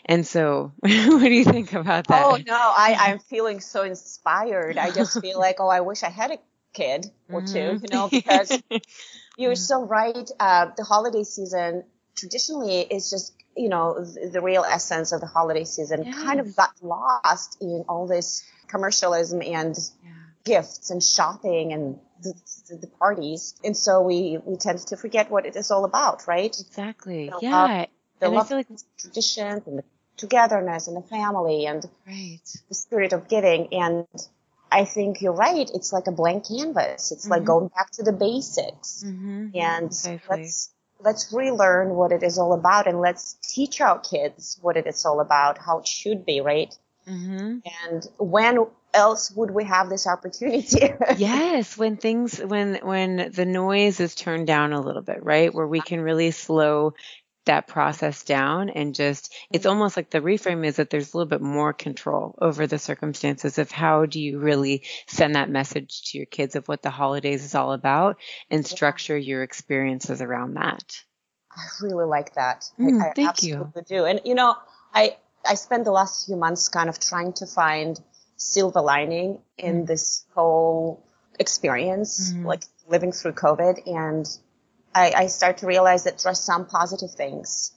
And 0.07 0.27
so, 0.27 0.73
what 0.79 0.95
do 0.95 1.31
you 1.31 1.45
think 1.45 1.75
about 1.75 2.07
that? 2.07 2.25
Oh 2.25 2.39
no, 2.47 2.55
I, 2.57 2.97
I'm 2.99 3.19
feeling 3.19 3.61
so 3.61 3.83
inspired. 3.83 4.79
I 4.79 4.91
just 4.91 5.21
feel 5.21 5.39
like, 5.47 5.57
oh, 5.61 5.69
I 5.69 5.83
wish 5.83 6.03
I 6.03 6.09
had 6.09 6.31
a 6.31 6.39
kid 6.73 7.05
or 7.31 7.43
two, 7.43 7.59
Mhm. 7.59 7.83
you 7.83 7.89
know, 7.91 8.09
because 8.09 8.63
you're 9.37 9.53
Mm. 9.53 9.59
so 9.59 9.85
right. 9.85 10.31
Uh, 10.41 10.71
the 10.75 10.85
holiday 10.85 11.23
season 11.23 11.85
traditionally 12.17 12.81
is 12.81 13.11
just, 13.11 13.35
you 13.59 13.69
know, 13.69 14.03
the, 14.03 14.31
the 14.33 14.41
real 14.41 14.65
essence 14.65 15.13
of 15.13 15.21
the 15.21 15.27
holiday 15.27 15.65
season 15.65 16.07
kind 16.07 16.41
of 16.41 16.57
got 16.57 16.71
lost 16.81 17.59
in 17.61 17.85
all 17.91 18.07
this 18.07 18.43
commercialism 18.69 19.43
and 19.43 19.77
Yeah. 20.03 20.13
Gifts 20.45 20.91
and 20.91 21.03
shopping 21.03 21.73
and 21.73 21.99
the, 22.23 22.35
the, 22.69 22.77
the 22.77 22.87
parties. 22.87 23.55
And 23.65 23.77
so 23.77 24.03
we, 24.03 24.39
we 24.45 24.57
tend 24.57 24.79
to 24.89 24.97
forget 24.97 25.31
what 25.31 25.47
it 25.47 25.57
is 25.57 25.71
all 25.71 25.85
about, 25.85 26.27
right? 26.27 26.55
Exactly. 26.59 27.31
So, 27.31 27.39
Yeah. 27.43 27.87
The 28.21 28.27
and 28.27 28.39
I 28.39 28.43
feel 28.45 28.57
like 28.57 28.67
traditions 28.99 29.63
and 29.67 29.79
the 29.79 29.85
togetherness 30.17 30.89
and 30.89 30.97
the 30.97 31.07
family 31.09 31.67
and 31.67 31.85
right. 32.07 32.41
the 32.69 32.75
spirit 32.75 33.13
of 33.13 33.29
giving. 33.29 33.73
And 33.73 34.07
I 34.73 34.85
think 34.85 35.21
you're 35.23 35.33
right. 35.33 35.71
It's 35.73 35.93
like 35.93 36.09
a 36.09 36.13
blank 36.13 36.49
canvas. 36.49 37.13
It's 37.13 37.29
like 37.29 37.43
Mhm. 37.43 37.47
going 37.47 37.69
back 37.69 37.91
to 37.93 38.03
the 38.03 38.13
basics 38.13 39.05
Mm-hmm. 39.07 39.49
and 39.55 39.89
Precisely. 39.89 40.21
let's 40.29 40.71
let's 41.01 41.33
relearn 41.33 41.91
what 41.95 42.11
it 42.11 42.25
is 42.25 42.39
all 42.39 42.53
about 42.53 42.89
and 42.89 43.01
let's 43.01 43.35
teach 43.43 43.81
our 43.81 44.01
kids 44.01 44.59
what 44.61 44.77
it 44.77 44.87
is 44.89 45.07
all 45.07 45.21
about, 45.21 45.57
how 45.59 45.79
it 45.79 45.87
should 45.87 46.27
be, 46.27 46.41
right? 46.41 46.77
Mm-hmm. 47.09 47.59
And 47.87 48.07
when 48.19 48.67
else 48.95 49.31
would 49.33 49.51
we 49.51 49.65
have 49.65 49.89
this 49.89 50.07
opportunity? 50.07 50.93
yes 51.19 51.77
when 51.77 51.97
things 51.97 52.39
when 52.39 52.77
when 52.83 53.31
the 53.33 53.45
noise 53.45 54.01
is 54.01 54.15
turned 54.15 54.47
down 54.47 54.73
a 54.73 54.81
little 54.81 55.03
bit 55.03 55.23
right 55.23 55.55
where 55.55 55.67
we 55.67 55.81
can 55.81 56.01
really 56.01 56.31
slow 56.31 56.95
that 57.45 57.67
process 57.67 58.25
down 58.25 58.69
and 58.69 58.95
just 58.95 59.35
it's 59.51 59.65
almost 59.65 59.97
like 59.97 60.11
the 60.11 60.21
reframe 60.21 60.67
is 60.67 60.77
that 60.77 60.91
there's 60.91 61.15
a 61.15 61.17
little 61.17 61.29
bit 61.29 61.41
more 61.41 61.73
control 61.73 62.35
over 62.41 62.67
the 62.67 62.79
circumstances 62.79 63.57
of 63.59 63.71
how 63.71 64.05
do 64.05 64.21
you 64.21 64.39
really 64.39 64.83
send 65.07 65.35
that 65.35 65.49
message 65.49 66.03
to 66.03 66.19
your 66.19 66.27
kids 66.27 66.57
of 66.57 66.69
what 66.69 66.83
the 66.83 66.91
holidays 66.91 67.45
is 67.45 67.55
all 67.55 67.73
about 67.73 68.19
and 68.51 68.67
structure 68.67 69.17
your 69.17 69.43
experiences 69.43 70.21
around 70.21 70.55
that 70.55 71.03
I 71.51 71.65
really 71.83 72.05
like 72.05 72.35
that. 72.35 72.71
Mm, 72.79 73.03
I, 73.03 73.09
I 73.09 73.13
thank 73.15 73.43
you. 73.43 73.55
absolutely 73.55 73.83
do. 73.89 74.05
And 74.05 74.21
you 74.25 74.35
know, 74.35 74.55
I 74.95 75.17
I 75.49 75.55
spent 75.55 75.85
the 75.85 75.91
last 75.93 76.27
few 76.27 76.37
months 76.37 76.69
kind 76.69 76.89
of 76.89 76.99
trying 76.99 77.33
to 77.35 77.47
find 77.47 77.99
silver 78.37 78.81
lining 78.81 79.39
in 79.57 79.83
Mm. 79.83 79.87
this 79.87 80.25
whole 80.35 81.03
experience, 81.39 82.33
Mhm. 82.33 82.45
like 82.45 82.65
living 82.89 83.13
through 83.13 83.33
COVID, 83.33 83.75
and 83.87 84.29
I, 84.95 85.13
I 85.23 85.27
start 85.29 85.59
to 85.59 85.67
realize 85.67 86.05
that 86.05 86.19
there 86.19 86.33
are 86.33 86.35
some 86.35 86.67
positive 86.67 87.11
things 87.13 87.73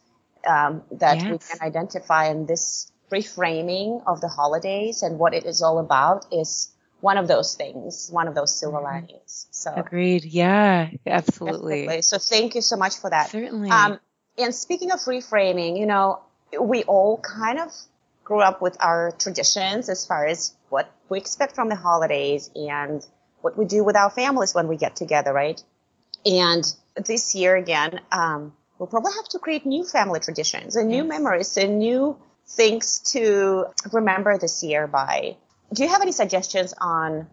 um, 0.48 0.84
that 0.92 1.18
we 1.30 1.38
can 1.38 1.60
identify, 1.62 2.25
and 2.25 2.48
this 2.48 2.92
reframing 3.12 4.01
of 4.08 4.22
the 4.22 4.28
holidays 4.28 5.04
and 5.04 5.20
what 5.20 5.34
it 5.34 5.46
is 5.46 5.62
all 5.62 5.78
about 5.80 6.25
is 6.32 6.72
one 7.01 7.18
of 7.18 7.28
those 7.28 7.56
things, 7.56 8.10
one 8.12 8.28
of 8.28 8.36
those 8.36 8.54
silver 8.58 8.78
Mhm. 8.80 8.84
linings. 8.84 9.48
So 9.51 9.74
agreed 9.75 10.24
yeah 10.25 10.90
absolutely 11.06 11.82
definitely. 11.82 12.01
So 12.04 12.18
thank 12.18 12.56
you 12.56 12.62
so 12.62 12.78
much 12.78 12.96
for 12.98 13.10
that. 13.10 13.30
certainly 13.30 13.70
Um, 13.70 14.00
and 14.38 14.56
speaking 14.56 14.92
of 14.92 15.00
reframing, 15.01 15.78
you 15.78 15.86
know, 15.86 16.22
we 16.60 16.84
all 16.84 17.17
kind 17.17 17.60
of 17.60 17.72
grew 18.24 18.41
up 18.41 18.62
with 18.62 18.77
our 18.79 19.12
traditions 19.12 19.89
as 19.89 20.05
far 20.05 20.25
as 20.25 20.53
what 20.70 20.91
we 21.10 21.17
expect 21.17 21.55
from 21.55 21.70
the 21.70 21.75
holidays 21.75 22.50
and 22.55 23.05
what 23.41 23.58
we 23.58 23.65
do 23.65 23.84
with 23.84 23.96
our 23.96 24.10
families 24.10 24.53
when 24.53 24.67
we 24.67 24.77
get 24.77 24.96
together, 24.96 25.34
right? 25.34 25.62
And 26.25 26.63
this 26.96 27.36
year 27.36 27.55
again, 27.55 28.00
um, 28.12 28.53
we'll 28.77 28.88
probably 28.88 29.13
have 29.13 29.27
to 29.29 29.39
create 29.39 29.65
new 29.65 29.84
family 29.84 30.20
traditions 30.20 30.75
and 30.75 30.89
new 30.89 31.03
Yes. 31.03 31.08
memories 31.08 31.58
and 31.58 31.79
new 31.79 32.17
things 32.48 33.00
to 33.13 33.65
remember 33.91 34.38
this 34.38 34.63
year 34.63 34.88
by. 34.88 35.38
Do 35.74 35.84
you 35.84 35.89
have 35.89 36.01
any 36.01 36.12
suggestions 36.12 36.74
on 36.79 37.27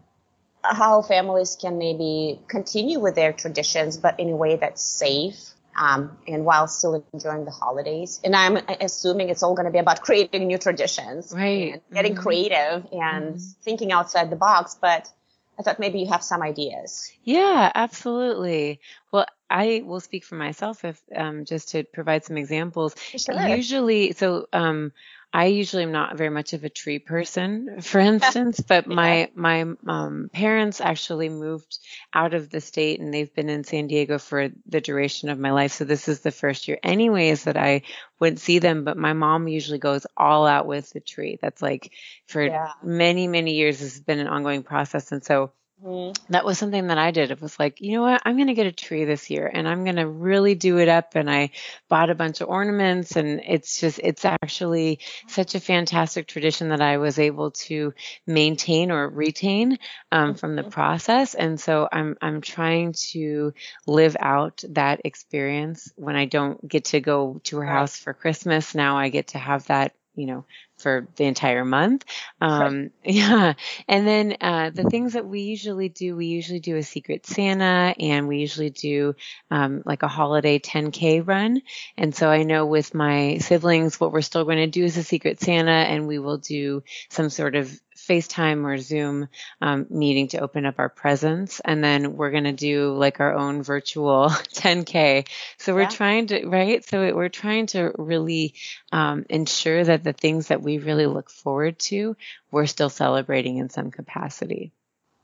how 0.63 1.01
families 1.01 1.57
can 1.59 1.77
maybe 1.77 2.41
continue 2.47 2.99
with 2.99 3.15
their 3.15 3.33
traditions, 3.33 3.97
but 3.97 4.19
in 4.19 4.29
a 4.29 4.35
way 4.35 4.55
that's 4.55 4.81
safe 4.81 5.53
um, 5.79 6.17
and 6.27 6.43
while 6.45 6.67
still 6.67 7.03
enjoying 7.13 7.45
the 7.45 7.51
holidays? 7.51 8.19
And 8.23 8.35
I'm 8.35 8.57
assuming 8.81 9.29
it's 9.29 9.41
all 9.41 9.55
going 9.55 9.65
to 9.65 9.71
be 9.71 9.79
about 9.79 10.01
creating 10.01 10.45
new 10.47 10.57
traditions, 10.57 11.33
Right. 11.33 11.73
And 11.73 11.81
getting 11.93 12.15
Mhm. 12.15 12.21
creative 12.21 12.87
and 12.91 13.35
Mhm. 13.37 13.55
thinking 13.63 13.91
outside 13.91 14.29
the 14.29 14.35
box. 14.35 14.75
But 14.79 15.09
I 15.57 15.63
thought 15.63 15.79
maybe 15.79 15.99
you 15.99 16.07
have 16.07 16.23
some 16.23 16.41
ideas. 16.41 17.11
Yeah, 17.23 17.71
absolutely. 17.73 18.79
Well, 19.11 19.25
I 19.49 19.83
will 19.85 19.99
speak 19.99 20.23
for 20.25 20.35
myself 20.35 20.85
if 20.85 21.01
um, 21.15 21.45
just 21.45 21.69
to 21.69 21.83
provide 21.83 22.23
some 22.23 22.37
examples. 22.37 22.95
Sure. 23.17 23.47
Usually, 23.47 24.13
so 24.13 24.47
um, 24.53 24.91
I 25.31 25.45
usually 25.45 25.83
am 25.83 25.91
not 25.91 26.17
very 26.17 26.31
much 26.31 26.53
of 26.53 26.63
a 26.63 26.69
tree 26.69 26.97
person, 26.97 27.81
for 27.81 27.99
instance, 27.99 28.59
but 28.67 28.87
my 28.87 29.29
my 29.35 29.61
um, 29.85 30.29
parents 30.33 30.81
actually 30.81 31.29
moved 31.29 31.77
out 32.13 32.33
of 32.33 32.49
the 32.49 32.59
state 32.59 32.99
and 32.99 33.13
they've 33.13 33.33
been 33.33 33.49
in 33.49 33.63
San 33.63 33.87
Diego 33.87 34.17
for 34.17 34.49
the 34.65 34.81
duration 34.81 35.29
of 35.29 35.37
my 35.37 35.51
life. 35.51 35.73
So 35.73 35.85
this 35.85 36.07
is 36.07 36.21
the 36.21 36.31
first 36.31 36.67
year, 36.67 36.79
anyways, 36.81 37.43
that 37.43 37.57
I 37.57 37.83
wouldn't 38.19 38.39
see 38.39 38.57
them. 38.57 38.83
But 38.83 38.97
my 38.97 39.13
mom 39.13 39.47
usually 39.47 39.77
goes 39.77 40.07
all 40.17 40.47
out 40.47 40.65
with 40.65 40.89
the 40.91 40.99
tree. 40.99 41.37
That's 41.39 41.61
like 41.61 41.91
for 42.25 42.43
yeah. 42.43 42.71
many 42.81 43.27
many 43.27 43.53
years. 43.53 43.79
This 43.79 43.93
has 43.93 44.01
been 44.01 44.19
an 44.19 44.27
ongoing 44.27 44.63
process, 44.63 45.11
and 45.11 45.23
so 45.23 45.51
Mm-hmm. 45.83 46.33
That 46.33 46.45
was 46.45 46.57
something 46.57 46.87
that 46.87 46.97
I 46.97 47.11
did. 47.11 47.31
It 47.31 47.41
was 47.41 47.57
like, 47.57 47.79
you 47.79 47.93
know 47.93 48.01
what? 48.01 48.21
I'm 48.25 48.35
going 48.35 48.47
to 48.47 48.53
get 48.53 48.67
a 48.67 48.71
tree 48.71 49.05
this 49.05 49.29
year 49.29 49.49
and 49.51 49.67
I'm 49.67 49.83
going 49.83 49.95
to 49.95 50.07
really 50.07 50.55
do 50.55 50.77
it 50.77 50.89
up. 50.89 51.15
And 51.15 51.29
I 51.29 51.51
bought 51.87 52.09
a 52.09 52.15
bunch 52.15 52.41
of 52.41 52.49
ornaments 52.49 53.15
and 53.15 53.41
it's 53.45 53.79
just, 53.79 53.99
it's 54.03 54.25
actually 54.25 54.99
such 55.27 55.55
a 55.55 55.59
fantastic 55.59 56.27
tradition 56.27 56.69
that 56.69 56.81
I 56.81 56.97
was 56.97 57.17
able 57.17 57.51
to 57.51 57.93
maintain 58.27 58.91
or 58.91 59.07
retain 59.07 59.77
um, 60.11 60.35
from 60.35 60.55
the 60.55 60.63
mm-hmm. 60.63 60.71
process. 60.71 61.33
And 61.33 61.59
so 61.59 61.87
I'm, 61.91 62.17
I'm 62.21 62.41
trying 62.41 62.93
to 63.11 63.53
live 63.87 64.17
out 64.19 64.63
that 64.69 65.01
experience 65.05 65.91
when 65.95 66.15
I 66.15 66.25
don't 66.25 66.67
get 66.67 66.85
to 66.85 66.99
go 66.99 67.39
to 67.45 67.57
her 67.57 67.65
house 67.65 67.97
for 67.97 68.13
Christmas. 68.13 68.75
Now 68.75 68.97
I 68.97 69.09
get 69.09 69.29
to 69.29 69.37
have 69.37 69.67
that 69.67 69.93
you 70.15 70.25
know, 70.25 70.45
for 70.79 71.07
the 71.15 71.25
entire 71.25 71.65
month. 71.65 72.05
Um, 72.41 72.91
yeah. 73.03 73.53
And 73.87 74.07
then 74.07 74.37
uh, 74.41 74.71
the 74.71 74.83
things 74.83 75.13
that 75.13 75.25
we 75.25 75.41
usually 75.41 75.89
do, 75.89 76.15
we 76.15 76.27
usually 76.27 76.59
do 76.59 76.77
a 76.77 76.83
Secret 76.83 77.25
Santa 77.25 77.93
and 77.99 78.27
we 78.27 78.39
usually 78.39 78.69
do 78.69 79.15
um, 79.51 79.83
like 79.85 80.03
a 80.03 80.07
holiday 80.07 80.59
10K 80.59 81.25
run. 81.27 81.61
And 81.97 82.15
so 82.15 82.29
I 82.29 82.43
know 82.43 82.65
with 82.65 82.93
my 82.93 83.37
siblings, 83.39 83.99
what 83.99 84.11
we're 84.11 84.21
still 84.21 84.45
going 84.45 84.57
to 84.57 84.67
do 84.67 84.83
is 84.83 84.97
a 84.97 85.03
Secret 85.03 85.39
Santa 85.39 85.71
and 85.71 86.07
we 86.07 86.19
will 86.19 86.37
do 86.37 86.83
some 87.09 87.29
sort 87.29 87.55
of 87.55 87.79
FaceTime 88.09 88.65
or 88.65 88.77
Zoom 88.79 89.29
um, 89.61 89.85
meeting 89.89 90.29
to 90.29 90.39
open 90.39 90.65
up 90.65 90.75
our 90.79 90.89
presence. 90.89 91.61
And 91.63 91.83
then 91.83 92.17
we're 92.17 92.31
going 92.31 92.45
to 92.45 92.51
do 92.51 92.93
like 92.93 93.19
our 93.19 93.35
own 93.35 93.61
virtual 93.61 94.29
10K. 94.29 95.27
So 95.57 95.75
we're 95.75 95.81
yeah. 95.81 95.89
trying 95.89 96.27
to, 96.27 96.47
right? 96.47 96.83
So 96.83 97.13
we're 97.13 97.29
trying 97.29 97.67
to 97.67 97.91
really 97.97 98.55
um, 98.91 99.25
ensure 99.29 99.83
that 99.83 100.03
the 100.03 100.13
things 100.13 100.47
that 100.47 100.61
we 100.61 100.79
really 100.79 101.05
look 101.05 101.29
forward 101.29 101.77
to, 101.79 102.17
we're 102.51 102.65
still 102.65 102.89
celebrating 102.89 103.57
in 103.57 103.69
some 103.69 103.91
capacity. 103.91 104.71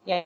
Yeah. 0.06 0.24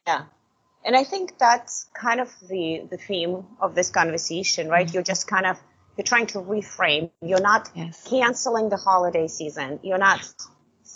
And 0.84 0.96
I 0.96 1.04
think 1.04 1.38
that's 1.38 1.88
kind 1.94 2.20
of 2.20 2.34
the, 2.48 2.84
the 2.90 2.98
theme 2.98 3.46
of 3.62 3.76
this 3.76 3.90
conversation, 3.90 4.68
right? 4.68 4.86
Mm-hmm. 4.86 4.94
You're 4.96 5.04
just 5.04 5.28
kind 5.28 5.46
of, 5.46 5.58
you're 5.98 6.06
trying 6.06 6.28
to 6.28 6.40
reframe. 6.40 7.12
You're 7.22 7.42
not 7.42 7.70
yes. 7.76 8.08
canceling 8.10 8.70
the 8.70 8.78
holiday 8.78 9.28
season. 9.28 9.80
You're 9.84 9.98
not 9.98 10.22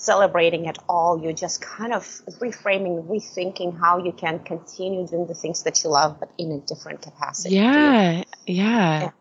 celebrating 0.03 0.67
at 0.67 0.77
all. 0.87 1.21
You're 1.21 1.33
just 1.33 1.61
kind 1.61 1.93
of 1.93 2.03
reframing, 2.39 3.07
rethinking 3.07 3.79
how 3.79 4.03
you 4.03 4.11
can 4.11 4.39
continue 4.39 5.07
doing 5.07 5.27
the 5.27 5.33
things 5.33 5.63
that 5.63 5.83
you 5.83 5.89
love, 5.89 6.19
but 6.19 6.29
in 6.37 6.51
a 6.51 6.59
different 6.59 7.01
capacity. 7.01 7.55
Yeah, 7.55 8.23
yeah. 8.45 9.11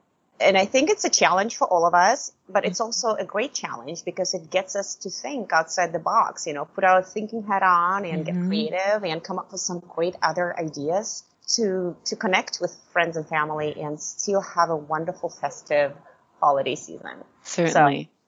And 0.40 0.58
I 0.58 0.64
think 0.64 0.90
it's 0.90 1.04
a 1.04 1.10
challenge 1.10 1.56
for 1.56 1.68
all 1.68 1.86
of 1.86 1.94
us, 1.94 2.32
but 2.48 2.64
it's 2.64 2.80
also 2.80 3.14
a 3.14 3.24
great 3.24 3.54
challenge 3.54 4.04
because 4.04 4.34
it 4.34 4.50
gets 4.50 4.74
us 4.74 4.96
to 4.96 5.10
think 5.10 5.52
outside 5.52 5.92
the 5.92 6.00
box, 6.00 6.46
you 6.46 6.52
know, 6.52 6.64
put 6.64 6.82
our 6.82 7.02
thinking 7.02 7.44
hat 7.44 7.62
on 7.62 8.04
and 8.04 8.26
mm-hmm. 8.26 8.40
get 8.40 8.48
creative 8.48 9.04
and 9.04 9.22
come 9.22 9.38
up 9.38 9.52
with 9.52 9.60
some 9.60 9.78
great 9.78 10.16
other 10.20 10.58
ideas 10.58 11.22
to, 11.54 11.96
to 12.06 12.16
connect 12.16 12.58
with 12.60 12.76
friends 12.92 13.16
and 13.16 13.28
family 13.28 13.80
and 13.80 14.00
still 14.00 14.40
have 14.40 14.70
a 14.70 14.76
wonderful 14.76 15.28
festive 15.28 15.92
holiday 16.40 16.74
season. 16.74 17.22
Certainly. 17.44 18.04
So, 18.04 18.21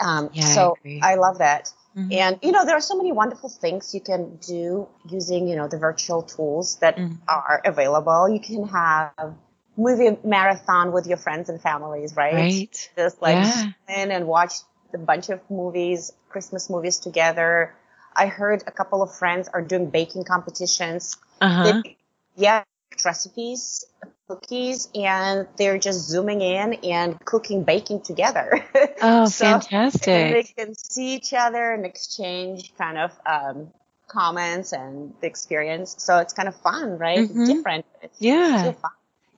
um, 0.00 0.30
yeah, 0.32 0.44
so 0.44 0.76
I, 0.84 1.12
I, 1.12 1.14
love 1.14 1.38
that. 1.38 1.72
Mm-hmm. 1.96 2.12
And, 2.12 2.38
you 2.42 2.52
know, 2.52 2.64
there 2.64 2.76
are 2.76 2.80
so 2.80 2.96
many 2.96 3.12
wonderful 3.12 3.48
things 3.48 3.94
you 3.94 4.00
can 4.00 4.36
do 4.36 4.88
using, 5.08 5.48
you 5.48 5.56
know, 5.56 5.68
the 5.68 5.78
virtual 5.78 6.22
tools 6.22 6.76
that 6.76 6.96
mm-hmm. 6.96 7.14
are 7.28 7.62
available. 7.64 8.28
You 8.28 8.40
can 8.40 8.66
have 8.68 9.34
movie 9.76 10.16
marathon 10.24 10.92
with 10.92 11.06
your 11.06 11.16
friends 11.16 11.48
and 11.48 11.60
families, 11.60 12.14
right? 12.16 12.34
Right. 12.34 12.90
Just 12.96 13.22
like 13.22 13.36
yeah. 13.36 13.72
in 13.88 14.10
and 14.10 14.26
watch 14.26 14.54
a 14.92 14.98
bunch 14.98 15.28
of 15.28 15.40
movies, 15.50 16.12
Christmas 16.28 16.70
movies 16.70 16.98
together. 16.98 17.74
I 18.16 18.26
heard 18.26 18.62
a 18.66 18.70
couple 18.70 19.02
of 19.02 19.14
friends 19.14 19.48
are 19.48 19.62
doing 19.62 19.90
baking 19.90 20.24
competitions. 20.24 21.16
Uh-huh. 21.40 21.82
They, 21.82 21.96
yeah, 22.36 22.64
recipes 23.04 23.84
cookies 24.28 24.88
and 24.94 25.46
they're 25.56 25.78
just 25.78 26.08
zooming 26.08 26.40
in 26.40 26.74
and 26.74 27.22
cooking 27.24 27.64
baking 27.64 28.00
together. 28.02 28.64
Oh, 29.06 29.26
so, 29.26 29.44
fantastic. 29.44 30.04
they 30.06 30.42
can 30.42 30.74
see 30.74 31.14
each 31.14 31.34
other 31.34 31.72
and 31.72 31.84
exchange 31.84 32.72
kind 32.78 32.96
of 32.96 33.10
um, 33.26 33.70
comments 34.08 34.72
and 34.72 35.12
the 35.20 35.26
experience. 35.26 35.96
So 35.98 36.18
it's 36.18 36.32
kind 36.32 36.48
of 36.48 36.56
fun, 36.56 36.96
right? 36.96 37.18
Mm-hmm. 37.18 37.40
It's 37.40 37.50
different. 37.50 37.84
It's 38.00 38.16
yeah. 38.18 38.72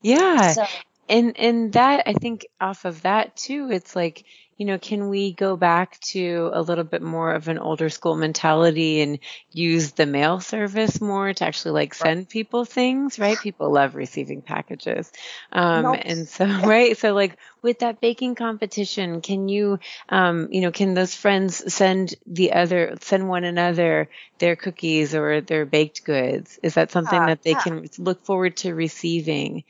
Yeah. 0.02 0.52
So, 0.52 0.66
and 1.08 1.38
and 1.38 1.72
that 1.74 2.04
I 2.06 2.12
think 2.14 2.46
off 2.60 2.84
of 2.84 3.02
that 3.02 3.36
too, 3.36 3.68
it's 3.70 3.94
like 3.94 4.24
you 4.58 4.64
know, 4.64 4.78
can 4.78 5.10
we 5.10 5.32
go 5.32 5.54
back 5.54 6.00
to 6.00 6.50
a 6.52 6.62
little 6.62 6.84
bit 6.84 7.02
more 7.02 7.34
of 7.34 7.48
an 7.48 7.58
older 7.58 7.90
school 7.90 8.16
mentality 8.16 9.02
and 9.02 9.18
use 9.52 9.92
the 9.92 10.06
mail 10.06 10.40
service 10.40 10.98
more 10.98 11.32
to 11.32 11.44
actually 11.44 11.72
like 11.72 11.92
send 11.92 12.28
people 12.28 12.64
things, 12.64 13.18
right? 13.18 13.38
People 13.38 13.70
love 13.70 13.94
receiving 13.94 14.40
packages. 14.40 15.12
Um, 15.52 15.82
nope. 15.82 15.98
and 16.02 16.26
so, 16.26 16.46
right. 16.64 16.96
So 16.96 17.12
like 17.12 17.36
with 17.60 17.80
that 17.80 18.00
baking 18.00 18.34
competition, 18.34 19.20
can 19.20 19.50
you, 19.50 19.78
um, 20.08 20.48
you 20.50 20.62
know, 20.62 20.72
can 20.72 20.94
those 20.94 21.14
friends 21.14 21.74
send 21.74 22.14
the 22.26 22.54
other, 22.54 22.96
send 23.02 23.28
one 23.28 23.44
another 23.44 24.08
their 24.38 24.56
cookies 24.56 25.14
or 25.14 25.42
their 25.42 25.66
baked 25.66 26.02
goods? 26.02 26.58
Is 26.62 26.74
that 26.74 26.92
something 26.92 27.20
uh, 27.20 27.26
that 27.26 27.42
they 27.42 27.50
yeah. 27.50 27.60
can 27.60 27.86
look 27.98 28.24
forward 28.24 28.56
to 28.58 28.74
receiving? 28.74 29.64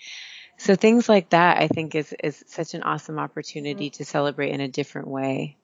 So 0.66 0.74
things 0.74 1.08
like 1.08 1.30
that, 1.30 1.58
I 1.58 1.68
think, 1.68 1.94
is 1.94 2.12
is 2.24 2.42
such 2.48 2.74
an 2.74 2.82
awesome 2.82 3.20
opportunity 3.20 3.88
mm-hmm. 3.88 3.98
to 3.98 4.04
celebrate 4.04 4.50
in 4.50 4.60
a 4.60 4.66
different 4.66 5.06
way. 5.06 5.56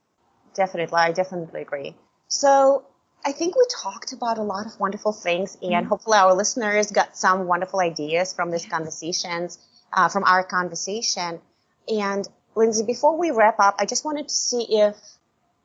Definitely, 0.55 0.97
I 0.97 1.11
definitely 1.11 1.63
agree. 1.63 1.97
So 2.29 2.85
I 3.27 3.33
think 3.33 3.57
we 3.57 3.65
talked 3.69 4.13
about 4.13 4.39
a 4.39 4.43
lot 4.43 4.67
of 4.67 4.79
wonderful 4.79 5.13
things, 5.13 5.59
and 5.61 5.73
mm-hmm. 5.73 5.89
hopefully 5.89 6.19
our 6.19 6.35
listeners 6.35 6.93
got 6.93 7.17
some 7.17 7.49
wonderful 7.49 7.81
ideas 7.81 8.33
from 8.33 8.53
these 8.53 8.65
conversations, 8.65 9.59
uh, 9.93 10.09
from 10.09 10.23
our 10.23 10.45
conversation. 10.45 11.41
And 11.89 12.29
Lindsay, 12.55 12.85
before 12.85 13.19
we 13.19 13.33
wrap 13.33 13.59
up, 13.59 13.75
I 13.81 13.87
just 13.87 14.05
wanted 14.05 14.29
to 14.29 14.35
see 14.35 14.63
if 14.71 14.95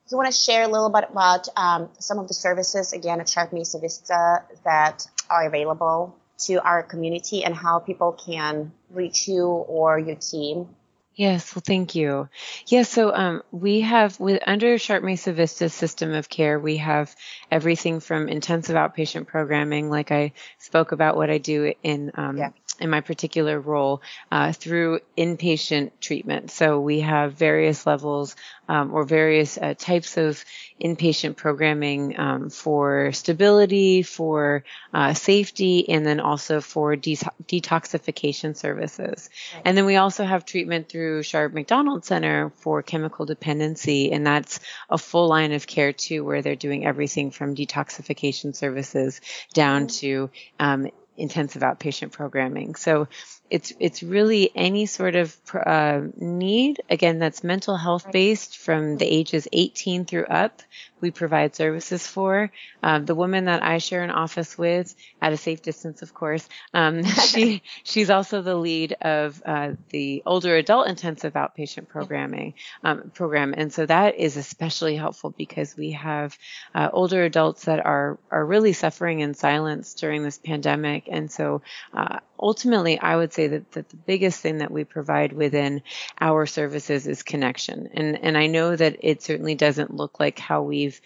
you 0.10 0.17
want 0.17 0.34
to 0.34 0.36
share 0.36 0.63
a 0.63 0.67
little 0.67 0.89
bit 0.89 1.04
about 1.12 1.47
um, 1.56 1.89
some 2.00 2.17
of 2.17 2.28
the 2.28 2.34
services 2.34 2.91
again 2.91 3.21
at 3.21 3.30
Sharp 3.30 3.54
Mesa 3.54 3.78
Vista 3.78 4.41
that 4.63 5.08
are 5.30 5.45
available 5.45 6.15
to 6.39 6.56
our 6.63 6.84
community 6.84 7.43
and 7.43 7.56
how 7.56 7.80
people 7.80 8.12
can 8.12 8.71
reach 8.89 9.28
you 9.28 9.45
or 9.45 9.97
your 9.97 10.15
team? 10.15 10.67
Yes, 11.15 11.56
well, 11.56 11.63
thank 11.65 11.95
you. 11.95 12.30
Yeah, 12.67 12.84
so 12.84 13.12
um, 13.12 13.41
we 13.52 13.82
have 13.82 14.19
with 14.19 14.43
under 14.45 14.78
Sharp 14.78 15.04
Mesa 15.04 15.34
Vista 15.34 15.67
system 15.67 16.13
of 16.13 16.30
care, 16.30 16.60
we 16.60 16.78
have 16.78 17.15
everything 17.50 18.00
from 18.02 18.30
intensive 18.30 18.76
outpatient 18.76 19.26
programming, 19.26 19.89
like 19.89 20.12
I 20.12 20.34
spoke 20.60 20.91
about 20.91 21.15
what 21.15 21.32
I 21.32 21.39
do 21.39 21.73
in 21.82 22.12
um, 22.13 22.38
yeah 22.38 22.52
in 22.79 22.89
my 22.89 23.01
particular 23.01 23.59
role 23.59 24.01
uh, 24.31 24.51
through 24.51 24.99
inpatient 25.17 25.91
treatment. 25.99 26.51
So 26.51 26.79
we 26.79 27.01
have 27.01 27.33
various 27.33 27.85
levels 27.85 28.35
um, 28.69 28.93
or 28.93 29.05
various 29.05 29.57
uh, 29.57 29.73
types 29.77 30.17
of 30.17 30.43
inpatient 30.81 31.35
programming 31.37 32.19
um, 32.19 32.49
for 32.49 33.11
stability, 33.13 34.03
for 34.03 34.63
uh, 34.93 35.13
safety, 35.13 35.87
and 35.89 36.05
then 36.05 36.19
also 36.19 36.61
for 36.61 36.95
de- 36.95 37.17
detoxification 37.45 38.55
services. 38.55 39.29
Right. 39.53 39.61
And 39.65 39.77
then 39.77 39.85
we 39.85 39.95
also 39.95 40.23
have 40.23 40.45
treatment 40.45 40.89
through 40.89 41.23
Sharp 41.23 41.53
McDonald 41.53 42.05
Center 42.05 42.51
for 42.57 42.83
chemical 42.83 43.25
dependency, 43.25 44.11
and 44.11 44.25
that's 44.25 44.59
a 44.89 44.97
full 44.97 45.27
line 45.27 45.53
of 45.53 45.65
care 45.65 45.93
too, 45.93 46.23
where 46.23 46.41
they're 46.41 46.55
doing 46.55 46.85
everything 46.85 47.31
from 47.31 47.55
detoxification 47.55 48.55
services 48.55 49.21
down 49.53 49.87
mm-hmm. 49.87 49.99
to 49.99 50.29
um, 50.59 50.89
intensive 51.17 51.62
outpatient 51.62 52.12
programming. 52.12 52.75
So 52.75 53.08
it's 53.49 53.73
it's 53.79 54.03
really 54.03 54.51
any 54.55 54.86
sort 54.86 55.15
of 55.15 55.36
uh, 55.53 56.01
need 56.17 56.81
again 56.89 57.19
that's 57.19 57.43
mental 57.43 57.77
health 57.77 58.12
based 58.12 58.57
from 58.57 58.97
the 58.97 59.05
ages 59.05 59.47
18 59.51 60.05
through 60.05 60.25
up 60.25 60.62
we 60.99 61.12
provide 61.12 61.55
services 61.55 62.07
for. 62.07 62.51
Um, 62.81 63.05
the 63.05 63.15
woman 63.15 63.45
that 63.45 63.63
i 63.63 63.77
share 63.77 64.03
an 64.03 64.12
office 64.12 64.57
with 64.57 64.95
at 65.21 65.33
a 65.33 65.38
safe 65.38 65.62
distance 65.62 66.01
of 66.01 66.13
course 66.13 66.47
um, 66.73 67.03
she 67.31 67.62
she's 67.83 68.10
also 68.10 68.41
the 68.41 68.55
lead 68.55 68.93
of 69.01 69.41
uh, 69.45 69.73
the 69.89 70.23
older 70.25 70.55
adult 70.55 70.88
intensive 70.88 71.33
outpatient 71.33 71.88
programming 71.88 72.53
um, 72.83 73.12
program. 73.13 73.53
And 73.55 73.71
so 73.71 73.86
that 73.86 74.15
is 74.15 74.38
especially 74.38 74.95
helpful 74.95 75.33
because 75.38 75.75
we 75.75 75.91
have 75.91 76.38
uh, 76.73 76.89
older 76.91 77.23
adults 77.23 77.65
that 77.65 77.86
are 77.86 78.17
are 78.31 78.45
really 78.45 78.73
suffering 78.73 79.19
in 79.19 79.33
silence 79.33 79.93
during 79.93 80.23
this 80.23 80.38
pandemic. 80.38 81.07
And 81.10 81.31
so 81.31 81.62
uh, 81.93 82.19
ultimately, 82.39 82.99
I 82.99 83.15
would 83.15 83.33
say 83.38 83.47
that, 83.47 83.71
that 83.71 83.89
the 83.89 83.95
biggest 83.95 84.41
thing 84.41 84.58
that 84.58 84.71
we 84.71 84.84
provide 84.84 85.32
within 85.32 85.82
our 86.19 86.45
services 86.45 87.08
is 87.08 87.23
connection. 87.23 87.89
And, 87.93 88.21
and 88.21 88.38
I 88.38 88.47
know 88.47 88.76
that 88.76 88.97
it 89.02 89.21
certainly 89.21 89.56
doesn't 89.56 89.93
look 89.93 90.19
like 90.19 90.39
how 90.39 90.63
we've 90.63 91.00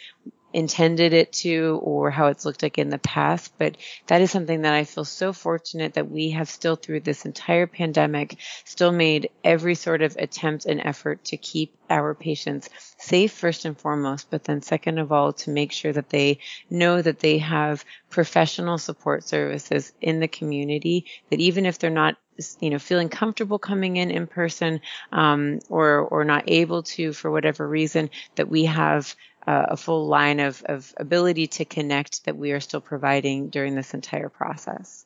intended 0.53 1.13
it 1.13 1.31
to 1.31 1.79
or 1.83 2.11
how 2.11 2.27
it's 2.27 2.45
looked 2.45 2.63
like 2.63 2.77
in 2.77 2.89
the 2.89 2.97
past. 2.97 3.53
But 3.57 3.77
that 4.07 4.21
is 4.21 4.31
something 4.31 4.61
that 4.61 4.73
I 4.73 4.83
feel 4.83 5.05
so 5.05 5.33
fortunate 5.33 5.93
that 5.93 6.09
we 6.09 6.31
have 6.31 6.49
still 6.49 6.75
through 6.75 7.01
this 7.01 7.25
entire 7.25 7.67
pandemic 7.67 8.37
still 8.65 8.91
made 8.91 9.29
every 9.43 9.75
sort 9.75 10.01
of 10.01 10.15
attempt 10.17 10.65
and 10.65 10.81
effort 10.81 11.23
to 11.25 11.37
keep 11.37 11.75
our 11.89 12.13
patients 12.13 12.69
safe 12.97 13.31
first 13.31 13.65
and 13.65 13.77
foremost, 13.77 14.29
but 14.29 14.43
then 14.43 14.61
second 14.61 14.97
of 14.97 15.11
all, 15.11 15.33
to 15.33 15.49
make 15.49 15.71
sure 15.71 15.91
that 15.91 16.09
they 16.09 16.39
know 16.69 17.01
that 17.01 17.19
they 17.19 17.37
have 17.39 17.83
professional 18.09 18.77
support 18.77 19.23
services 19.23 19.93
in 20.01 20.19
the 20.19 20.27
community 20.27 21.05
that 21.29 21.39
even 21.39 21.65
if 21.65 21.79
they're 21.79 21.89
not 21.89 22.17
you 22.59 22.69
know 22.69 22.79
feeling 22.79 23.09
comfortable 23.09 23.59
coming 23.59 23.97
in 23.97 24.09
in 24.09 24.27
person 24.27 24.81
um, 25.11 25.59
or 25.69 25.99
or 25.99 26.23
not 26.23 26.43
able 26.47 26.83
to 26.83 27.13
for 27.13 27.29
whatever 27.29 27.67
reason 27.67 28.09
that 28.35 28.49
we 28.49 28.65
have 28.65 29.15
uh, 29.47 29.65
a 29.69 29.77
full 29.77 30.07
line 30.07 30.39
of, 30.39 30.61
of 30.65 30.93
ability 30.97 31.47
to 31.47 31.65
connect 31.65 32.25
that 32.25 32.37
we 32.37 32.51
are 32.51 32.59
still 32.59 32.81
providing 32.81 33.49
during 33.49 33.75
this 33.75 33.93
entire 33.93 34.29
process. 34.29 35.05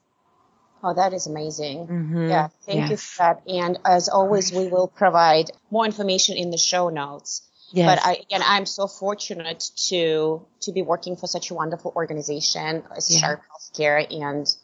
Oh, 0.84 0.94
that 0.94 1.14
is 1.14 1.26
amazing. 1.26 1.88
Mm-hmm. 1.88 2.30
Yeah, 2.30 2.50
thank 2.66 2.82
yes. 2.82 2.90
you 2.92 2.98
for 2.98 3.18
that. 3.24 3.42
And 3.48 3.80
as 3.86 4.08
always, 4.08 4.52
we 4.52 4.68
will 4.68 4.88
provide 4.88 5.50
more 5.72 5.86
information 5.86 6.38
in 6.38 6.52
the 6.52 6.58
show 6.58 6.90
notes. 6.90 7.42
Yes. 7.72 7.88
But 7.88 8.08
I, 8.08 8.14
again, 8.22 8.42
I'm 8.46 8.66
so 8.66 8.86
fortunate 8.88 9.72
to 9.90 10.46
to 10.62 10.72
be 10.72 10.84
working 10.84 11.16
for 11.16 11.28
such 11.28 11.50
a 11.50 11.56
wonderful 11.56 11.92
organization 11.96 12.84
as 12.96 13.10
yeah. 13.10 13.20
Sharp 13.20 13.42
Healthcare 13.52 14.06
and 14.14 14.56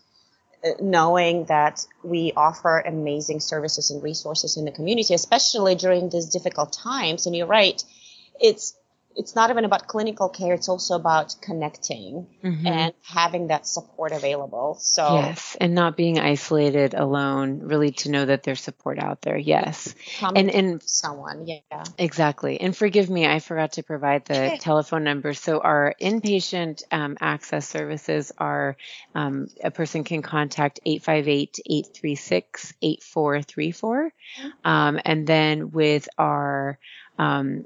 uh, 0.64 0.70
knowing 0.80 1.46
that 1.46 1.86
we 2.04 2.34
offer 2.36 2.80
amazing 2.80 3.40
services 3.40 3.90
and 3.90 4.04
resources 4.04 4.58
in 4.58 4.66
the 4.66 4.72
community, 4.72 5.16
especially 5.16 5.74
during 5.74 6.10
these 6.10 6.28
difficult 6.28 6.72
times. 6.72 7.26
And 7.26 7.36
you're 7.36 7.48
right, 7.48 7.84
it's 8.40 8.76
it's 9.16 9.36
not 9.36 9.50
even 9.50 9.66
about 9.66 9.88
clinical 9.88 10.30
care 10.30 10.54
it's 10.54 10.70
also 10.70 10.96
about 10.96 11.36
connecting 11.42 12.28
mm-hmm. 12.44 12.68
and 12.68 12.94
having 13.04 13.48
that 13.48 13.68
support 13.68 14.12
available. 14.12 14.78
So 14.80 15.16
yes 15.16 15.58
and 15.60 15.76
not 15.76 15.98
being 15.98 16.20
isolated 16.20 16.94
alone 16.94 17.60
really 17.60 17.92
to 17.92 18.12
know 18.12 18.26
that 18.26 18.44
there's 18.44 18.62
support 18.62 19.00
out 19.00 19.22
there 19.22 19.38
yes. 19.38 19.94
And 20.22 20.50
and 20.50 20.82
someone 20.84 21.48
yeah. 21.48 21.84
Exactly 21.98 22.60
and 22.60 22.76
forgive 22.76 23.10
me 23.10 23.26
i 23.26 23.40
forgot 23.40 23.74
to 23.74 23.84
provide 23.84 24.26
the 24.26 24.58
telephone 24.60 25.04
number. 25.04 25.34
So 25.34 25.60
our 25.60 25.96
inpatient 26.02 26.84
um, 26.92 27.18
access 27.20 27.68
services 27.68 28.32
are 28.38 28.78
um, 29.16 29.48
a 29.64 29.72
person 29.72 30.04
can 30.04 30.22
contact 30.22 30.82
858-836-8434 30.86 33.72
mm-hmm. 33.74 34.48
um, 34.64 35.00
and 35.04 35.28
then 35.28 35.72
with 35.72 36.08
our 36.18 36.78
um, 37.18 37.66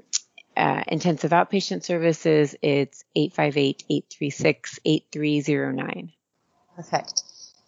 uh, 0.56 0.82
intensive 0.88 1.32
outpatient 1.32 1.84
services, 1.84 2.56
it's 2.62 3.04
858-836-8309. 3.16 6.12
Perfect. 6.74 7.22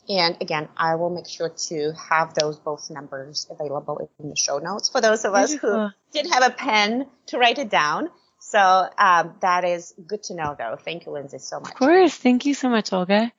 And 0.09 0.38
again, 0.40 0.68
I 0.77 0.94
will 0.94 1.11
make 1.11 1.29
sure 1.29 1.51
to 1.68 1.92
have 2.09 2.33
those 2.35 2.59
both 2.59 2.90
numbers 2.90 3.46
available 3.51 4.11
in 4.18 4.31
the 4.31 4.37
show 4.37 4.57
notes 4.59 4.88
for 4.88 5.03
those 5.03 5.27
of 5.27 5.35
us 5.35 5.53
who 5.53 5.90
didn't 6.12 6.33
have 6.33 6.44
a 6.44 6.51
pen 6.51 7.07
to 7.27 7.38
write 7.38 7.59
it 7.59 7.68
down. 7.68 8.09
So 8.40 8.88
um, 8.96 9.35
that 9.40 9.64
is 9.64 9.92
good 10.07 10.22
to 10.24 10.35
know, 10.35 10.55
though. 10.59 10.77
Thank 10.83 11.05
you, 11.05 11.12
Lindsay, 11.12 11.37
so 11.38 11.61
much. 11.61 11.72
Of 11.72 11.77
course. 11.77 12.14
Thank 12.14 12.46
you 12.46 12.55
so 12.55 12.70
much, 12.70 12.90
Olga. 12.92 13.31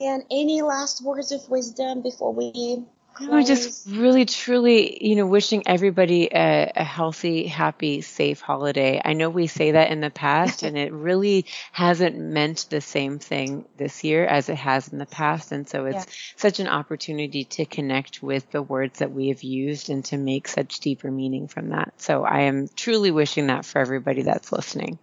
And 0.00 0.22
any 0.30 0.62
last 0.62 1.02
words 1.02 1.32
of 1.32 1.48
wisdom 1.48 2.02
before 2.02 2.32
we 2.32 2.84
we're 3.20 3.42
just 3.42 3.86
really, 3.88 4.24
truly, 4.24 5.06
you 5.06 5.16
know, 5.16 5.26
wishing 5.26 5.62
everybody 5.66 6.28
a, 6.32 6.72
a, 6.74 6.84
healthy, 6.84 7.46
happy, 7.46 8.00
safe 8.00 8.40
holiday. 8.40 9.00
I 9.04 9.14
know 9.14 9.30
we 9.30 9.46
say 9.46 9.72
that 9.72 9.90
in 9.90 10.00
the 10.00 10.10
past, 10.10 10.62
and 10.62 10.76
it 10.76 10.92
really 10.92 11.46
hasn't 11.72 12.18
meant 12.18 12.66
the 12.68 12.80
same 12.80 13.18
thing 13.18 13.64
this 13.76 14.04
year 14.04 14.24
as 14.26 14.48
it 14.48 14.56
has 14.56 14.88
in 14.88 14.98
the 14.98 15.06
past. 15.06 15.52
And 15.52 15.68
so 15.68 15.86
it's 15.86 16.06
yeah. 16.06 16.12
such 16.36 16.60
an 16.60 16.68
opportunity 16.68 17.44
to 17.44 17.64
connect 17.64 18.22
with 18.22 18.50
the 18.50 18.62
words 18.62 18.98
that 18.98 19.12
we 19.12 19.28
have 19.28 19.42
used 19.42 19.88
and 19.90 20.04
to 20.06 20.16
make 20.16 20.48
such 20.48 20.80
deeper 20.80 21.10
meaning 21.10 21.48
from 21.48 21.70
that. 21.70 21.94
So 21.98 22.24
I 22.24 22.42
am 22.42 22.68
truly 22.68 23.10
wishing 23.10 23.48
that 23.48 23.64
for 23.64 23.78
everybody 23.78 24.22
that's 24.22 24.52
listening. 24.52 24.98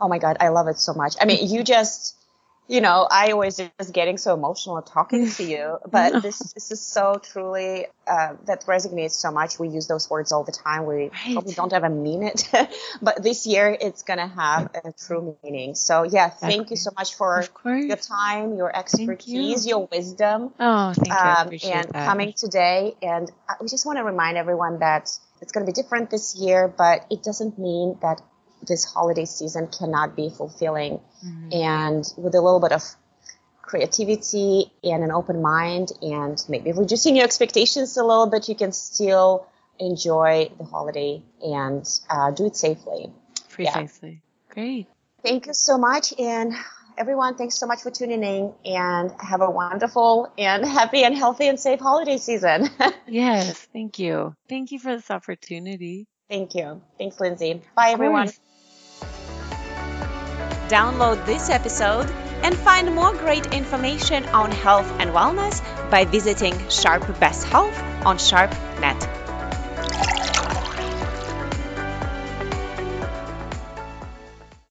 Oh 0.00 0.08
my 0.08 0.18
God, 0.18 0.36
I 0.40 0.48
love 0.48 0.68
it 0.68 0.78
so 0.78 0.94
much. 0.94 1.16
I 1.20 1.24
mean, 1.24 1.48
you 1.48 1.64
just 1.64 2.16
you 2.68 2.80
know, 2.80 3.06
I 3.08 3.30
always 3.30 3.56
just 3.56 3.92
getting 3.92 4.18
so 4.18 4.34
emotional 4.34 4.82
talking 4.82 5.30
to 5.30 5.44
you, 5.44 5.78
but 5.90 6.22
this, 6.22 6.38
this 6.52 6.70
is 6.70 6.80
so 6.80 7.20
truly, 7.22 7.86
uh, 8.06 8.34
that 8.46 8.64
resonates 8.66 9.12
so 9.12 9.30
much. 9.30 9.58
We 9.58 9.68
use 9.68 9.86
those 9.86 10.10
words 10.10 10.32
all 10.32 10.44
the 10.44 10.52
time. 10.52 10.86
We 10.86 10.94
right. 10.94 11.32
probably 11.32 11.54
don't 11.54 11.72
ever 11.72 11.88
mean 11.88 12.22
it, 12.22 12.48
but 13.02 13.22
this 13.22 13.46
year 13.46 13.76
it's 13.80 14.02
going 14.02 14.18
to 14.18 14.26
have 14.26 14.74
a 14.84 14.92
true 14.92 15.36
meaning. 15.44 15.74
So 15.74 16.02
yeah, 16.02 16.28
thank 16.28 16.70
you 16.70 16.76
so 16.76 16.90
much 16.96 17.14
for 17.14 17.44
your 17.64 17.96
time, 17.96 18.56
your 18.56 18.76
expertise, 18.76 19.66
you. 19.66 19.70
your 19.70 19.88
wisdom. 19.90 20.52
Oh, 20.58 20.92
thank 20.92 21.62
you. 21.62 21.70
Um, 21.70 21.72
and 21.72 21.88
that. 21.92 22.06
coming 22.06 22.32
today. 22.32 22.94
And 23.02 23.30
we 23.60 23.68
just 23.68 23.86
want 23.86 23.98
to 23.98 24.04
remind 24.04 24.36
everyone 24.36 24.80
that 24.80 25.10
it's 25.40 25.52
going 25.52 25.66
to 25.66 25.72
be 25.72 25.74
different 25.74 26.10
this 26.10 26.34
year, 26.36 26.66
but 26.68 27.06
it 27.10 27.22
doesn't 27.22 27.58
mean 27.58 27.98
that 28.02 28.20
this 28.66 28.84
holiday 28.84 29.24
season 29.24 29.68
cannot 29.68 30.16
be 30.16 30.30
fulfilling. 30.30 31.00
Mm-hmm. 31.24 31.48
And 31.52 32.04
with 32.16 32.34
a 32.34 32.40
little 32.40 32.60
bit 32.60 32.72
of 32.72 32.82
creativity 33.62 34.72
and 34.84 35.02
an 35.02 35.10
open 35.10 35.42
mind 35.42 35.92
and 36.00 36.42
maybe 36.48 36.72
reducing 36.72 37.16
your 37.16 37.24
expectations 37.24 37.96
a 37.96 38.04
little 38.04 38.28
bit, 38.28 38.48
you 38.48 38.54
can 38.54 38.72
still 38.72 39.46
enjoy 39.78 40.50
the 40.58 40.64
holiday 40.64 41.22
and 41.42 41.86
uh, 42.08 42.30
do 42.30 42.46
it 42.46 42.56
safely. 42.56 43.10
Precisely. 43.50 44.22
Yeah. 44.22 44.54
Great. 44.54 44.86
Thank 45.22 45.46
you 45.46 45.54
so 45.54 45.76
much. 45.76 46.14
And 46.18 46.54
everyone, 46.96 47.36
thanks 47.36 47.56
so 47.56 47.66
much 47.66 47.80
for 47.82 47.90
tuning 47.90 48.22
in 48.22 48.54
and 48.64 49.12
have 49.20 49.40
a 49.40 49.50
wonderful 49.50 50.32
and 50.38 50.64
happy 50.64 51.04
and 51.04 51.14
healthy 51.14 51.48
and 51.48 51.58
safe 51.58 51.80
holiday 51.80 52.18
season. 52.18 52.68
yes. 53.06 53.66
Thank 53.72 53.98
you. 53.98 54.34
Thank 54.48 54.72
you 54.72 54.78
for 54.78 54.94
this 54.94 55.10
opportunity. 55.10 56.06
Thank 56.28 56.54
you. 56.54 56.80
Thanks, 56.98 57.20
Lindsay. 57.20 57.62
Bye, 57.74 57.90
everyone. 57.90 58.30
Download 60.68 61.24
this 61.26 61.48
episode 61.48 62.10
and 62.42 62.56
find 62.56 62.94
more 62.94 63.12
great 63.12 63.54
information 63.54 64.24
on 64.26 64.50
health 64.50 64.90
and 64.98 65.10
wellness 65.10 65.62
by 65.90 66.04
visiting 66.04 66.68
Sharp 66.68 67.18
Best 67.20 67.46
Health 67.46 67.76
on 68.04 68.18
SharpNet. 68.18 69.25